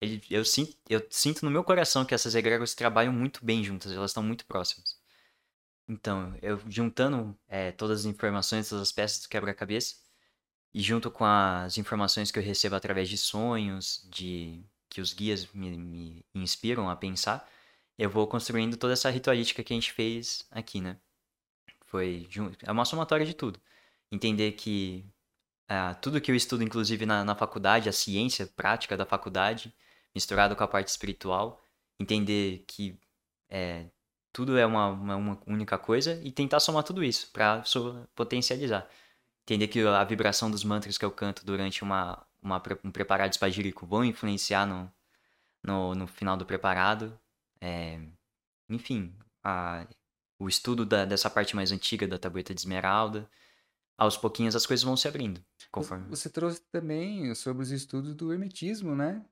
[0.02, 3.92] Ele, eu, sinto, eu sinto no meu coração que essas egrégoras trabalham muito bem juntas,
[3.92, 4.98] elas estão muito próximas.
[5.88, 9.96] Então, eu juntando é, todas as informações, todas as peças do quebra-cabeça,
[10.74, 15.48] e junto com as informações que eu recebo através de sonhos, de que os guias
[15.54, 17.48] me, me inspiram a pensar,
[17.98, 20.98] eu vou construindo toda essa ritualística que a gente fez aqui, né?
[21.86, 22.28] Foi
[22.64, 23.60] é uma somatória de tudo.
[24.12, 25.06] Entender que
[25.68, 29.74] ah, tudo que eu estudo, inclusive na, na faculdade, a ciência prática da faculdade,
[30.14, 31.62] misturado com a parte espiritual,
[32.00, 33.00] entender que
[33.50, 33.88] é,
[34.32, 37.64] tudo é uma, uma, uma, única coisa e tentar somar tudo isso para
[38.16, 38.90] potencializar.
[39.44, 43.86] Entender que a vibração dos mantras que eu canto durante uma, uma um preparado espagírico
[43.86, 44.92] vão influenciar no,
[45.64, 47.20] no, no final do preparado.
[47.62, 48.00] É,
[48.70, 49.88] enfim, a,
[50.40, 53.30] o estudo da, dessa parte mais antiga da tabueta de esmeralda,
[53.98, 55.44] aos pouquinhos as coisas vão se abrindo.
[55.72, 56.08] Conforme...
[56.10, 59.24] Você trouxe também sobre os estudos do hermetismo, né?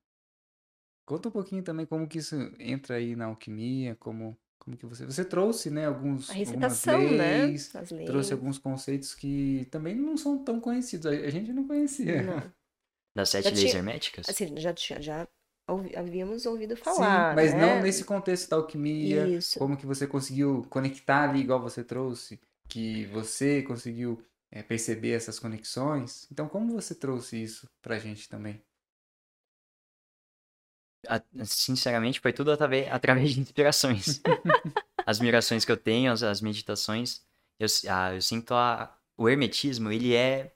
[1.06, 5.06] Conta um pouquinho também como que isso entra aí na alquimia, como como que você
[5.06, 7.82] você trouxe, né, alguns a recitação, leis, né?
[7.92, 12.22] leis, trouxe alguns conceitos que também não são tão conhecidos, a gente não conhecia.
[12.22, 12.42] Não.
[13.14, 14.30] Das sete já leis tinha, herméticas?
[14.30, 15.28] Assim, já tinha, já
[15.68, 17.32] ouvi, havíamos ouvido falar.
[17.32, 17.60] Sim, mas né?
[17.60, 19.28] não nesse contexto da alquimia.
[19.28, 19.60] Isso.
[19.60, 22.40] Como que você conseguiu conectar ali, igual você trouxe,
[22.70, 26.28] que você conseguiu é, perceber essas conexões.
[26.32, 28.62] Então, como você trouxe isso pra gente também?
[31.44, 34.22] Sinceramente, foi tudo através, através de inspirações.
[35.06, 37.22] as mirações que eu tenho, as, as meditações,
[37.60, 40.54] eu, ah, eu sinto a, o hermetismo, ele é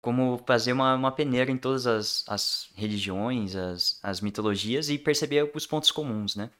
[0.00, 5.50] como fazer uma, uma peneira em todas as, as religiões, as, as mitologias e perceber
[5.52, 6.50] os pontos comuns, né?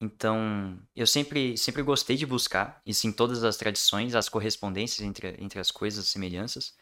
[0.00, 5.36] Então, eu sempre, sempre gostei de buscar, isso em todas as tradições, as correspondências entre,
[5.38, 6.74] entre as coisas, as semelhanças.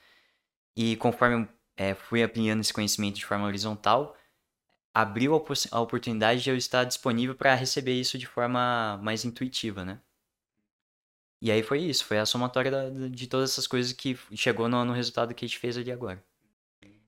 [0.76, 4.16] E conforme é, fui ampliando esse conhecimento de forma horizontal,
[4.94, 5.34] abriu
[5.70, 10.00] a, oportunidade de eu estar disponível para receber isso de forma mais intuitiva, né?
[11.40, 14.84] E aí foi isso, foi a somatória da, de todas essas coisas que chegou no,
[14.84, 16.22] no resultado que a gente fez ali agora.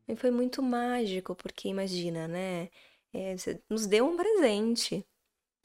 [0.08, 2.68] E foi muito mágico, porque imagina, né?
[3.12, 3.36] É,
[3.70, 5.06] nos deu um presente,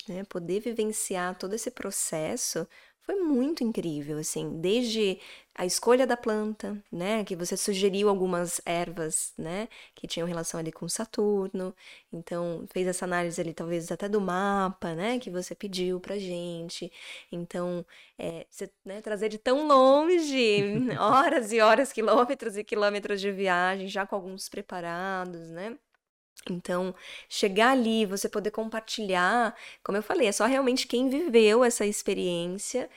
[0.10, 0.24] né?
[0.26, 2.68] Poder vivenciar todo esse processo
[3.02, 5.20] foi muito incrível, assim, desde
[5.56, 10.72] a escolha da planta, né, que você sugeriu algumas ervas, né, que tinham relação ali
[10.72, 11.76] com Saturno,
[12.14, 16.92] então fez essa análise ali talvez até do mapa, né, que você pediu pra gente,
[17.32, 17.84] então,
[18.18, 20.62] é, você, né, trazer de tão longe,
[21.00, 25.76] horas e horas, quilômetros e quilômetros de viagem, já com alguns preparados, né,
[26.50, 26.96] então,
[27.28, 32.90] chegar ali, você poder compartilhar, como eu falei, é só realmente quem viveu essa experiência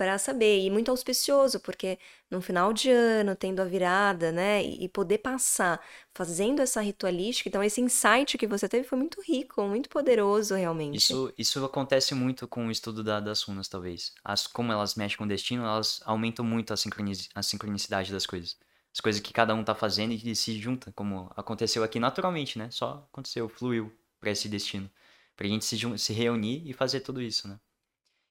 [0.00, 0.60] para saber.
[0.60, 1.98] E muito auspicioso, porque
[2.30, 4.62] no final de ano, tendo a virada, né?
[4.62, 5.78] E, poder passar
[6.14, 7.50] fazendo essa ritualística.
[7.50, 10.96] Então, esse insight que você teve foi muito rico, muito poderoso, realmente.
[10.96, 14.14] Isso, isso acontece muito com o estudo da, das runas, talvez.
[14.24, 16.76] As, como elas mexem com o destino, elas aumentam muito a,
[17.34, 18.56] a sincronicidade das coisas.
[18.92, 22.70] As coisas que cada um tá fazendo e se junta, como aconteceu aqui naturalmente, né?
[22.70, 24.90] Só aconteceu, fluiu para esse destino.
[25.36, 27.58] Pra gente se, se reunir e fazer tudo isso, né?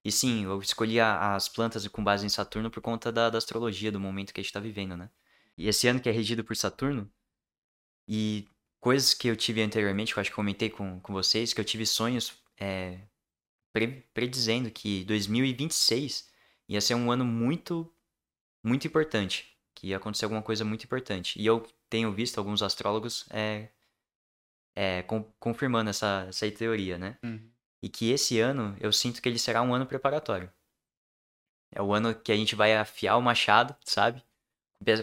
[0.03, 3.37] E sim, eu escolhi a, as plantas com base em Saturno por conta da, da
[3.37, 5.09] astrologia, do momento que a gente está vivendo, né?
[5.57, 7.11] E esse ano que é regido por Saturno,
[8.07, 8.47] e
[8.79, 11.65] coisas que eu tive anteriormente, que eu acho que comentei com, com vocês, que eu
[11.65, 12.99] tive sonhos é,
[13.73, 16.29] pre, predizendo que 2026
[16.67, 17.91] ia ser um ano muito,
[18.63, 19.48] muito importante,
[19.79, 21.39] que ia acontecer alguma coisa muito importante.
[21.39, 23.69] E eu tenho visto alguns astrólogos é,
[24.75, 27.17] é, com, confirmando essa, essa teoria, né?
[27.23, 27.49] Uhum.
[27.81, 30.51] E que esse ano eu sinto que ele será um ano preparatório.
[31.73, 34.21] É o ano que a gente vai afiar o machado, sabe?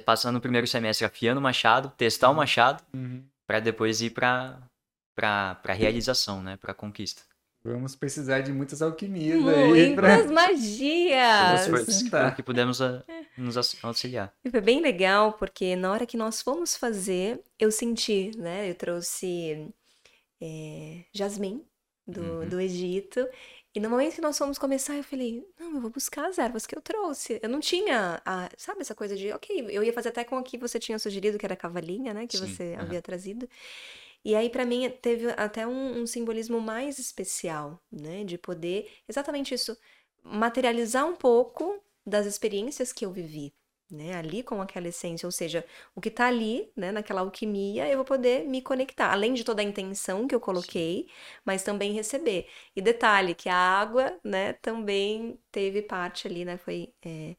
[0.04, 2.36] Passando no primeiro semestre afiando o machado, testar o uhum.
[2.36, 3.26] machado, uhum.
[3.46, 4.60] para depois ir pra,
[5.14, 6.58] pra, pra realização, né?
[6.58, 7.22] Pra conquista.
[7.64, 9.86] Vamos precisar de muitas alquimias Muitas aí.
[9.86, 9.94] Muitas
[10.26, 10.32] pra...
[10.32, 12.10] magias!
[12.10, 13.02] Para que pudemos a,
[13.36, 14.34] nos auxiliar.
[14.44, 18.70] E foi bem legal, porque na hora que nós fomos fazer, eu senti, né?
[18.70, 19.68] Eu trouxe
[20.40, 21.64] é, jasmim,
[22.06, 22.48] do, uhum.
[22.48, 23.26] do Egito.
[23.74, 26.64] E no momento que nós fomos começar, eu falei, não, eu vou buscar as ervas
[26.64, 27.38] que eu trouxe.
[27.42, 30.42] Eu não tinha, a, sabe, essa coisa de, ok, eu ia fazer até com o
[30.42, 32.80] que você tinha sugerido, que era a cavalinha, né, que Sim, você uhum.
[32.80, 33.46] havia trazido.
[34.24, 39.52] E aí, para mim, teve até um, um, simbolismo mais especial, né, de poder, exatamente
[39.52, 39.76] isso,
[40.24, 43.54] materializar um pouco das experiências que eu vivi
[43.90, 47.96] né, ali com aquela essência, ou seja, o que está ali, né, naquela alquimia, eu
[47.96, 51.08] vou poder me conectar, além de toda a intenção que eu coloquei,
[51.44, 52.48] mas também receber.
[52.74, 57.36] E detalhe, que a água, né, também teve parte ali, né, foi é,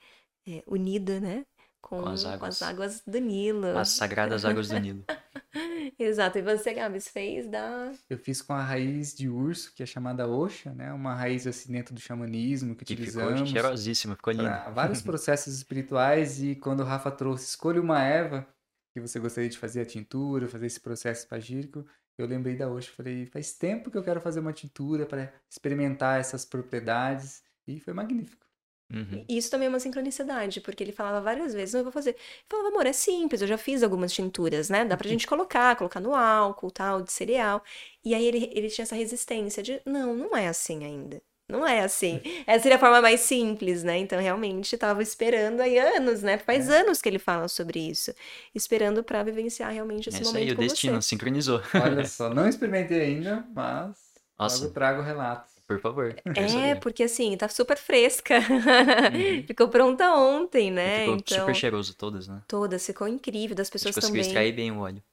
[0.48, 1.46] é, unida, né,
[1.82, 3.78] com, com, as com, as águas do Nilo.
[3.78, 5.04] As sagradas águas do Nilo.
[5.98, 6.38] Exato.
[6.38, 7.92] E você, Gabs, fez da.
[8.10, 10.92] Eu fiz com a raiz de urso, que é chamada Oxa, né?
[10.94, 13.34] Uma raiz assim dentro do xamanismo que, que utilizamos.
[13.34, 14.70] Ficou cheirosíssima, ficou linda.
[14.72, 16.42] Vários processos espirituais.
[16.42, 18.48] E quando o Rafa trouxe, escolha uma erva
[18.94, 21.86] que você gostaria de fazer a tintura, fazer esse processo espagírico,
[22.18, 22.92] eu lembrei da Oxa.
[22.92, 27.44] Falei, faz tempo que eu quero fazer uma tintura para experimentar essas propriedades.
[27.68, 28.47] E foi magnífico.
[28.94, 29.26] Uhum.
[29.28, 32.12] E isso também é uma sincronicidade, porque ele falava várias vezes, não, eu vou fazer.
[32.12, 32.16] Eu
[32.50, 34.86] falava, amor, é simples, eu já fiz algumas tinturas, né?
[34.86, 37.64] Dá pra gente colocar, colocar no álcool, tal, de cereal.
[38.04, 41.22] E aí ele, ele tinha essa resistência de, não, não é assim ainda.
[41.50, 42.22] Não é assim.
[42.46, 43.98] Essa seria a forma mais simples, né?
[43.98, 46.38] Então, realmente, estava esperando aí anos, né?
[46.38, 46.82] Faz é.
[46.82, 48.14] anos que ele fala sobre isso.
[48.54, 51.08] Esperando para vivenciar realmente esse é momento aí, o destino você.
[51.08, 51.62] sincronizou.
[51.74, 53.96] Olha só, não experimentei ainda, mas
[54.38, 54.64] Nossa.
[54.64, 55.57] logo trago relatos.
[55.68, 56.16] Por favor.
[56.24, 58.36] É, porque assim, tá super fresca.
[58.40, 59.44] Uhum.
[59.46, 61.00] ficou pronta ontem, né?
[61.02, 62.42] ficou então, super cheiroso todas, né?
[62.48, 64.10] Todas, ficou incrível, das pessoas também.
[64.10, 65.04] conseguiu extrair bem o óleo.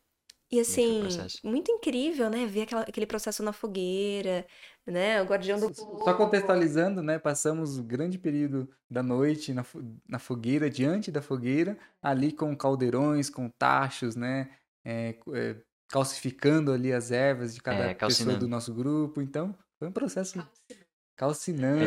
[0.53, 1.03] E assim,
[1.43, 2.47] muito incrível, né?
[2.47, 4.47] Ver aquela, aquele processo na fogueira,
[4.87, 5.21] né?
[5.21, 5.75] O guardião do.
[5.75, 7.19] Só contextualizando, né?
[7.19, 9.67] Passamos um grande período da noite na,
[10.09, 14.51] na fogueira, diante da fogueira, ali com caldeirões, com tachos, né?
[14.85, 15.57] É, é,
[15.89, 19.21] calcificando ali as ervas de cada é, pessoa do nosso grupo.
[19.21, 20.39] Então, foi um processo
[21.17, 21.87] calcinando.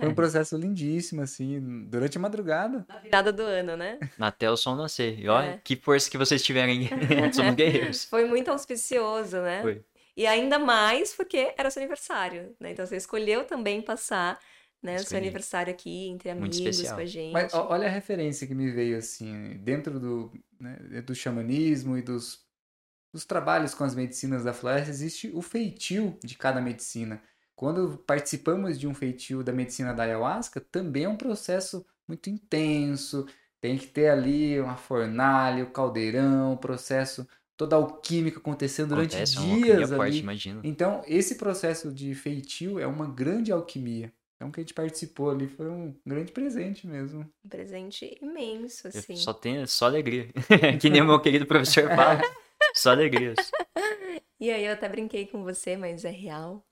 [0.00, 2.84] Foi um processo lindíssimo, assim, durante a madrugada.
[2.88, 3.98] Na virada do ano, né?
[4.18, 5.18] Até o sol nascer.
[5.18, 5.60] E olha, é.
[5.62, 6.88] que força que vocês tiverem.
[7.32, 8.04] Somos guerreiros.
[8.04, 9.62] Foi muito auspicioso, né?
[9.62, 9.84] Foi.
[10.16, 12.72] E ainda mais porque era seu aniversário, né?
[12.72, 14.40] Então você escolheu também passar
[14.82, 17.32] né, o seu aniversário aqui entre amigos com a gente.
[17.32, 22.45] Mas olha a referência que me veio assim, dentro do, né, do xamanismo e dos
[23.16, 27.22] nos trabalhos com as medicinas da floresta existe o feitio de cada medicina.
[27.54, 33.26] Quando participamos de um feitio da medicina da ayahuasca, também é um processo muito intenso.
[33.58, 38.38] Tem que ter ali uma fornalha, o um caldeirão, o um processo, toda a alquímica
[38.38, 39.96] acontecendo durante Acontece, dias ali.
[39.96, 40.60] Forte, imagino.
[40.62, 44.12] Então, esse processo de feitio é uma grande alquimia.
[44.36, 47.26] Então, que a gente participou ali foi um grande presente mesmo.
[47.42, 49.14] Um presente imenso, assim.
[49.14, 50.28] Eu só tenho só alegria.
[50.78, 52.20] que nem o meu querido professor fala.
[52.86, 53.36] Só alegrias.
[54.38, 56.64] e aí eu até brinquei com você, mas é real.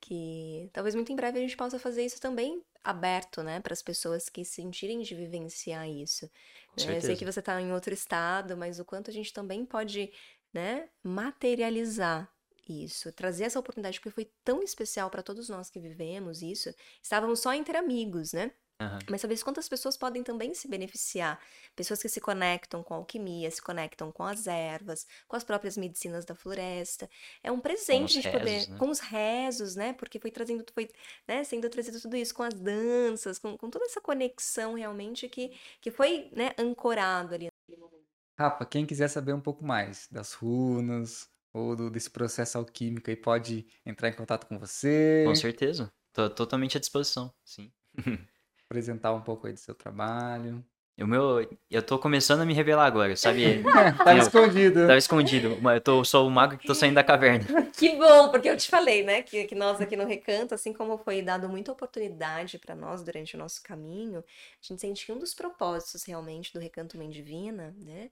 [0.00, 3.82] Que talvez muito em breve a gente possa fazer isso também aberto, né, para as
[3.82, 6.30] pessoas que sentirem de vivenciar isso.
[6.76, 6.96] Né?
[6.96, 10.10] Eu sei que você está em outro estado, mas o quanto a gente também pode,
[10.52, 12.28] né, materializar
[12.68, 16.74] isso, trazer essa oportunidade, porque foi tão especial para todos nós que vivemos isso.
[17.02, 18.52] Estávamos só entre amigos, né?
[18.80, 18.98] Uhum.
[19.10, 21.40] Mas talvez quantas pessoas podem também se beneficiar?
[21.74, 25.76] Pessoas que se conectam com a alquimia, se conectam com as ervas, com as próprias
[25.76, 27.10] medicinas da floresta.
[27.42, 28.68] É um presente a gente poder.
[28.68, 28.78] Né?
[28.78, 29.92] Com os rezos, né?
[29.94, 30.88] Porque foi trazendo, foi
[31.26, 35.58] né, sendo trazido tudo isso com as danças, com, com toda essa conexão realmente que,
[35.80, 38.06] que foi né, ancorado ali naquele momento.
[38.38, 43.16] Rafa, quem quiser saber um pouco mais das runas ou do, desse processo alquímico aí,
[43.16, 45.24] pode entrar em contato com você.
[45.26, 45.92] Com certeza.
[46.12, 47.72] Tô totalmente à disposição, sim.
[48.68, 50.62] apresentar um pouco aí do seu trabalho.
[51.00, 53.62] O meu, eu tô começando a me revelar agora, sabe?
[54.04, 54.80] Tava escondido.
[54.80, 55.56] Tava escondido.
[55.72, 57.46] Eu tô, sou o mago que tô saindo da caverna.
[57.78, 60.98] Que bom, porque eu te falei, né, que, que nós aqui no Recanto, assim como
[60.98, 65.18] foi dado muita oportunidade para nós durante o nosso caminho, a gente sente que um
[65.18, 68.10] dos propósitos realmente do Recanto Mãe Divina, né,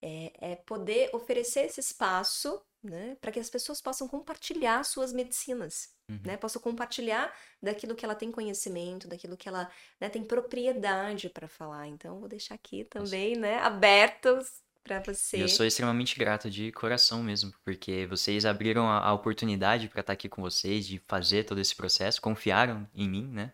[0.00, 5.94] é, é poder oferecer esse espaço né, para que as pessoas possam compartilhar suas medicinas,
[6.08, 6.20] uhum.
[6.24, 9.70] né, possam compartilhar daquilo que ela tem conhecimento, daquilo que ela
[10.00, 11.88] né, tem propriedade para falar.
[11.88, 15.42] Então, vou deixar aqui também, né, abertos para você.
[15.42, 20.12] Eu sou extremamente grato de coração mesmo, porque vocês abriram a, a oportunidade para estar
[20.12, 23.52] tá aqui com vocês, de fazer todo esse processo, confiaram em mim, né?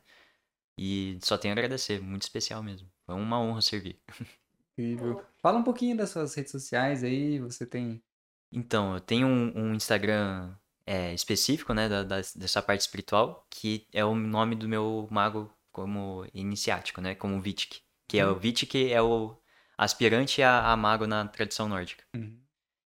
[0.79, 2.89] E só tenho a agradecer, muito especial mesmo.
[3.07, 4.01] Foi uma honra servir.
[4.77, 5.25] Incrível.
[5.41, 8.03] Fala um pouquinho das suas redes sociais aí, você tem...
[8.55, 10.55] Então, eu tenho um, um Instagram
[10.87, 15.53] é, específico, né, da, da, dessa parte espiritual, que é o nome do meu mago
[15.73, 17.81] como iniciático, né, como Vitic.
[18.09, 18.39] Que é o uhum.
[18.39, 19.37] Vitic é o
[19.77, 22.05] aspirante a, a mago na tradição nórdica.
[22.15, 22.39] Uhum.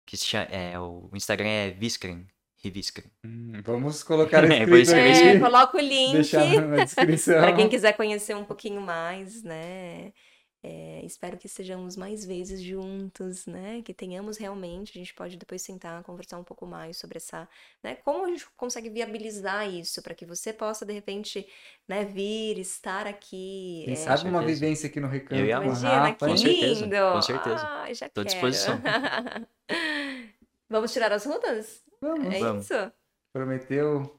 [0.06, 2.26] Que se chama, é, o Instagram é Viskren,
[2.62, 3.10] Riviskren.
[3.24, 7.34] Hum, vamos colocar escrito é, é, coloca o link deixar na descrição.
[7.42, 10.12] para quem quiser conhecer um pouquinho mais, né?
[10.60, 13.80] É, espero que estejamos mais vezes juntos, né?
[13.82, 17.48] Que tenhamos realmente, a gente pode depois sentar, conversar um pouco mais sobre essa,
[17.82, 17.94] né?
[17.94, 21.46] Como a gente consegue viabilizar isso para que você possa de repente,
[21.86, 23.82] né, vir, estar aqui.
[23.84, 25.40] Quem é, sabe uma vivência aqui no Recanto.
[25.40, 26.96] Eu e a Imagina, que lindo!
[27.12, 27.64] Com certeza.
[27.64, 28.80] Ah, já Tô à disposição.
[30.68, 31.82] Vamos tirar as rutas?
[32.00, 32.34] Vamos.
[32.34, 32.64] É Vamos.
[32.64, 32.92] isso?
[33.32, 34.18] Prometeu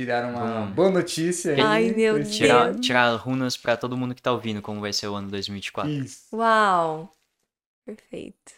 [0.00, 0.72] tirar uma hum.
[0.72, 1.60] boa notícia aí.
[1.60, 2.34] Ai, meu Deus.
[2.34, 5.90] Tirar, tirar runas para todo mundo que tá ouvindo como vai ser o ano 2024.
[5.90, 6.34] Isso.
[6.34, 7.12] Uau!
[7.84, 8.52] Perfeito.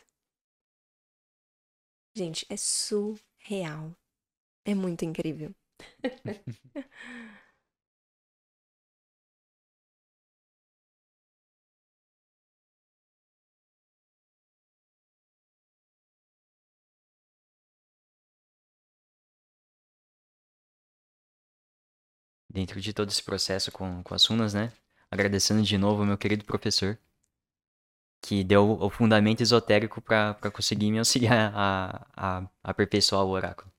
[2.16, 3.92] Gente, é surreal.
[4.64, 5.52] É muito incrível.
[22.52, 24.72] dentro de todo esse processo com, com as runas, né?
[25.10, 26.98] Agradecendo de novo ao meu querido professor,
[28.20, 33.70] que deu o fundamento esotérico para conseguir me auxiliar a, a, a aperfeiçoar o oráculo.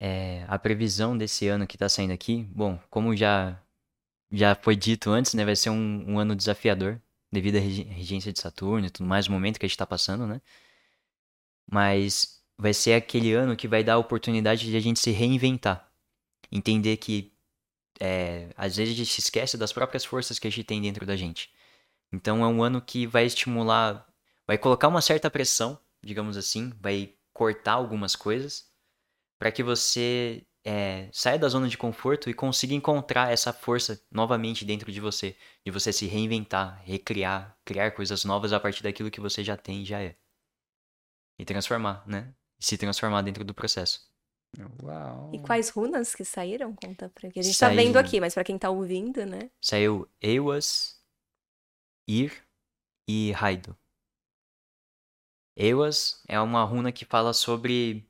[0.00, 3.58] É, a previsão desse ano que está saindo aqui, bom, como já,
[4.32, 7.00] já foi dito antes, né, vai ser um, um ano desafiador,
[7.32, 10.26] devido à regência de Saturno e tudo mais, o momento que a gente está passando,
[10.26, 10.40] né?
[11.70, 15.90] Mas vai ser aquele ano que vai dar a oportunidade de a gente se reinventar.
[16.50, 17.32] Entender que
[18.00, 21.06] é, às vezes a gente se esquece das próprias forças que a gente tem dentro
[21.06, 21.52] da gente.
[22.12, 24.06] Então é um ano que vai estimular,
[24.46, 28.70] vai colocar uma certa pressão, digamos assim, vai cortar algumas coisas
[29.38, 34.64] para que você é, saia da zona de conforto e consiga encontrar essa força novamente
[34.64, 39.20] dentro de você, de você se reinventar, recriar, criar coisas novas a partir daquilo que
[39.20, 40.16] você já tem e já é.
[41.38, 42.32] E transformar, né?
[42.64, 44.00] Se transformar dentro do processo.
[44.82, 45.30] Uau.
[45.34, 46.74] E quais runas que saíram?
[46.74, 47.76] Conta pra que a gente Saiu...
[47.76, 49.50] tá vendo aqui, mas para quem tá ouvindo, né?
[49.60, 51.00] Saiu Ewas,
[52.08, 52.32] Ir
[53.06, 53.76] e Raido.
[55.56, 58.08] Ewas é uma runa que fala sobre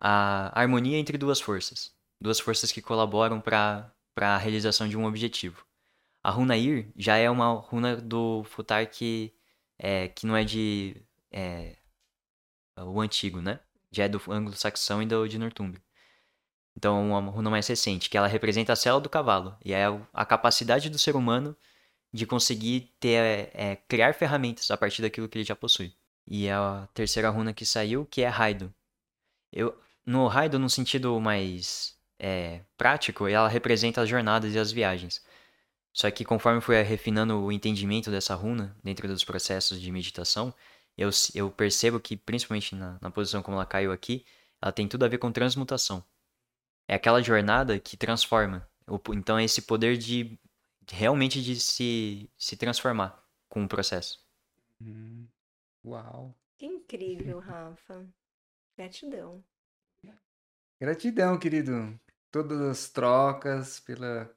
[0.00, 1.94] a harmonia entre duas forças.
[2.20, 5.64] Duas forças que colaboram para a realização de um objetivo.
[6.22, 9.32] A runa Ir já é uma runa do Futar que,
[9.78, 11.02] é, que não é de.
[11.30, 11.76] É,
[12.78, 13.60] o antigo, né?
[13.90, 15.82] Já é do anglo-saxão e do de Northumbria.
[16.76, 20.26] Então, uma runa mais recente, que ela representa a célula do cavalo, e é a
[20.26, 21.56] capacidade do ser humano
[22.12, 25.94] de conseguir ter, é, criar ferramentas a partir daquilo que ele já possui.
[26.26, 28.74] E a terceira runa que saiu, que é Raido.
[29.52, 35.24] Eu, no Raido, no sentido mais é, prático, ela representa as jornadas e as viagens.
[35.92, 40.52] Só que conforme fui refinando o entendimento dessa runa dentro dos processos de meditação,
[40.96, 44.24] eu, eu percebo que, principalmente na, na posição como ela caiu aqui,
[44.60, 46.04] ela tem tudo a ver com transmutação.
[46.88, 48.68] É aquela jornada que transforma.
[49.14, 50.38] Então é esse poder de
[50.90, 54.24] realmente de se, se transformar com o processo.
[54.80, 55.26] Hum,
[55.84, 56.34] uau.
[56.58, 58.06] Que incrível, Rafa.
[58.76, 59.44] Gratidão.
[60.80, 61.98] Gratidão, querido.
[62.30, 64.30] todas as trocas, pela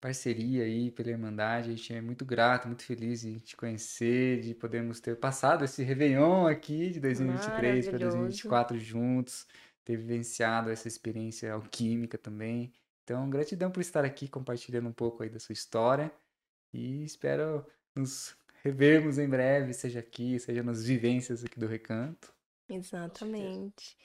[0.00, 1.70] parceria aí, pela Irmandade.
[1.70, 5.82] A gente é muito grato, muito feliz de te conhecer, de podermos ter passado esse
[5.82, 9.46] Réveillon aqui de 2023 para 2024 juntos,
[9.84, 12.72] ter vivenciado essa experiência alquímica também.
[13.04, 16.12] Então, gratidão por estar aqui compartilhando um pouco aí da sua história
[16.72, 22.32] e espero nos revermos em breve, seja aqui, seja nas vivências aqui do Recanto.
[22.68, 23.96] Exatamente.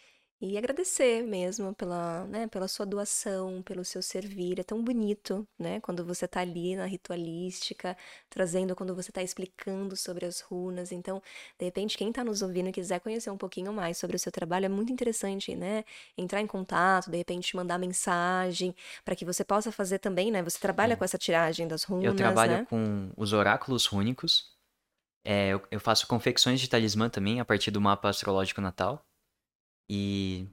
[0.41, 4.59] E agradecer mesmo pela, né, pela sua doação, pelo seu servir.
[4.59, 5.79] É tão bonito, né?
[5.79, 7.95] Quando você está ali na ritualística,
[8.29, 10.91] trazendo, quando você está explicando sobre as runas.
[10.91, 11.21] Então,
[11.57, 14.31] de repente, quem está nos ouvindo e quiser conhecer um pouquinho mais sobre o seu
[14.31, 15.86] trabalho, é muito interessante, né?
[16.17, 18.75] Entrar em contato, de repente mandar mensagem,
[19.05, 20.43] para que você possa fazer também, né?
[20.43, 20.95] Você trabalha é.
[20.97, 22.67] com essa tiragem das runas, Eu trabalho né?
[22.69, 24.53] com os oráculos rúnicos.
[25.23, 29.03] É, eu, eu faço confecções de talismã também a partir do mapa astrológico natal.
[29.89, 30.47] E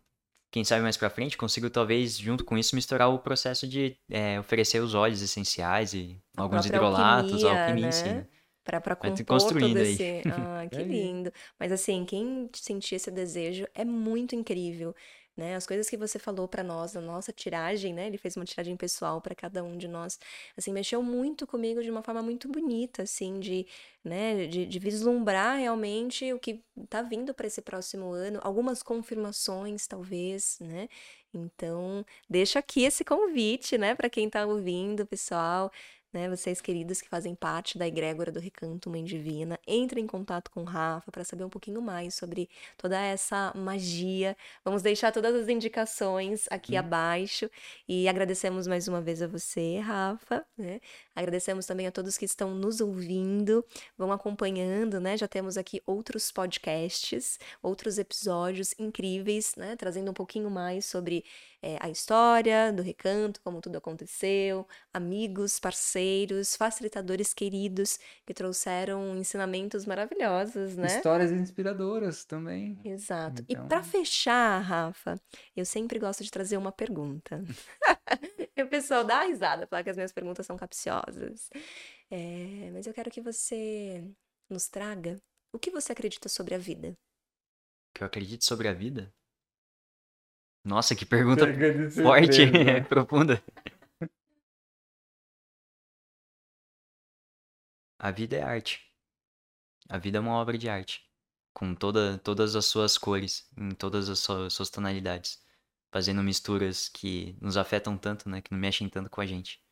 [0.52, 4.38] quem sabe mais pra frente consigo talvez junto com isso misturar o processo de é,
[4.38, 7.92] oferecer os óleos essenciais e a alguns hidrolatos, alquimia, alquimia né?
[7.92, 8.26] sim.
[8.64, 10.02] Pra, pra compor construindo todo esse...
[10.02, 10.22] Aí.
[10.32, 11.32] Ah, que lindo.
[11.58, 14.94] Mas assim, quem sentir esse desejo é muito incrível
[15.36, 15.56] né?
[15.56, 18.06] As coisas que você falou para nós, na nossa tiragem, né?
[18.06, 20.18] Ele fez uma tiragem pessoal para cada um de nós,
[20.56, 23.66] assim, mexeu muito comigo de uma forma muito bonita, assim, de,
[24.04, 29.86] né, de, de vislumbrar realmente o que tá vindo para esse próximo ano, algumas confirmações,
[29.86, 30.88] talvez, né?
[31.34, 35.70] Então, deixa aqui esse convite, né, para quem tá ouvindo, pessoal
[36.12, 40.50] né, vocês queridos que fazem parte da egrégora do Recanto Mãe Divina, entrem em contato
[40.50, 44.36] com o Rafa para saber um pouquinho mais sobre toda essa magia.
[44.64, 46.78] Vamos deixar todas as indicações aqui hum.
[46.78, 47.50] abaixo
[47.88, 50.80] e agradecemos mais uma vez a você, Rafa, né?
[51.14, 53.64] Agradecemos também a todos que estão nos ouvindo,
[53.96, 55.16] vão acompanhando, né?
[55.16, 61.24] Já temos aqui outros podcasts, outros episódios incríveis, né, trazendo um pouquinho mais sobre
[61.62, 69.86] é, a história do recanto, como tudo aconteceu, amigos, parceiros, facilitadores queridos que trouxeram ensinamentos
[69.86, 70.88] maravilhosos, né?
[70.88, 72.80] Histórias inspiradoras também.
[72.84, 73.44] Exato.
[73.48, 73.64] Então...
[73.64, 75.20] E para fechar, Rafa,
[75.56, 77.40] eu sempre gosto de trazer uma pergunta.
[78.58, 81.48] o pessoal dá risada, falar que as minhas perguntas são capciosas.
[82.10, 84.04] É, mas eu quero que você
[84.50, 85.16] nos traga
[85.52, 86.88] o que você acredita sobre a vida.
[86.88, 89.14] O que eu acredito sobre a vida?
[90.64, 91.44] Nossa, que pergunta
[92.02, 92.42] forte,
[92.88, 93.42] profunda.
[97.98, 98.80] A vida é arte.
[99.88, 101.08] A vida é uma obra de arte.
[101.52, 105.40] Com toda, todas as suas cores, em todas as suas, suas tonalidades.
[105.92, 108.40] Fazendo misturas que nos afetam tanto, né?
[108.40, 109.62] Que não mexem tanto com a gente.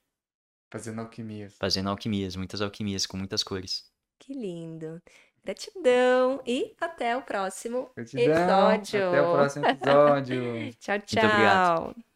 [0.71, 1.57] Fazendo alquimias.
[1.59, 3.91] Fazendo alquimias, muitas alquimias, com muitas cores.
[4.19, 5.03] Que lindo.
[5.45, 9.09] Gratidão e até o próximo Gratidão, episódio.
[9.09, 10.73] Até o próximo episódio.
[10.79, 11.23] tchau, tchau.
[11.23, 12.10] Muito obrigado.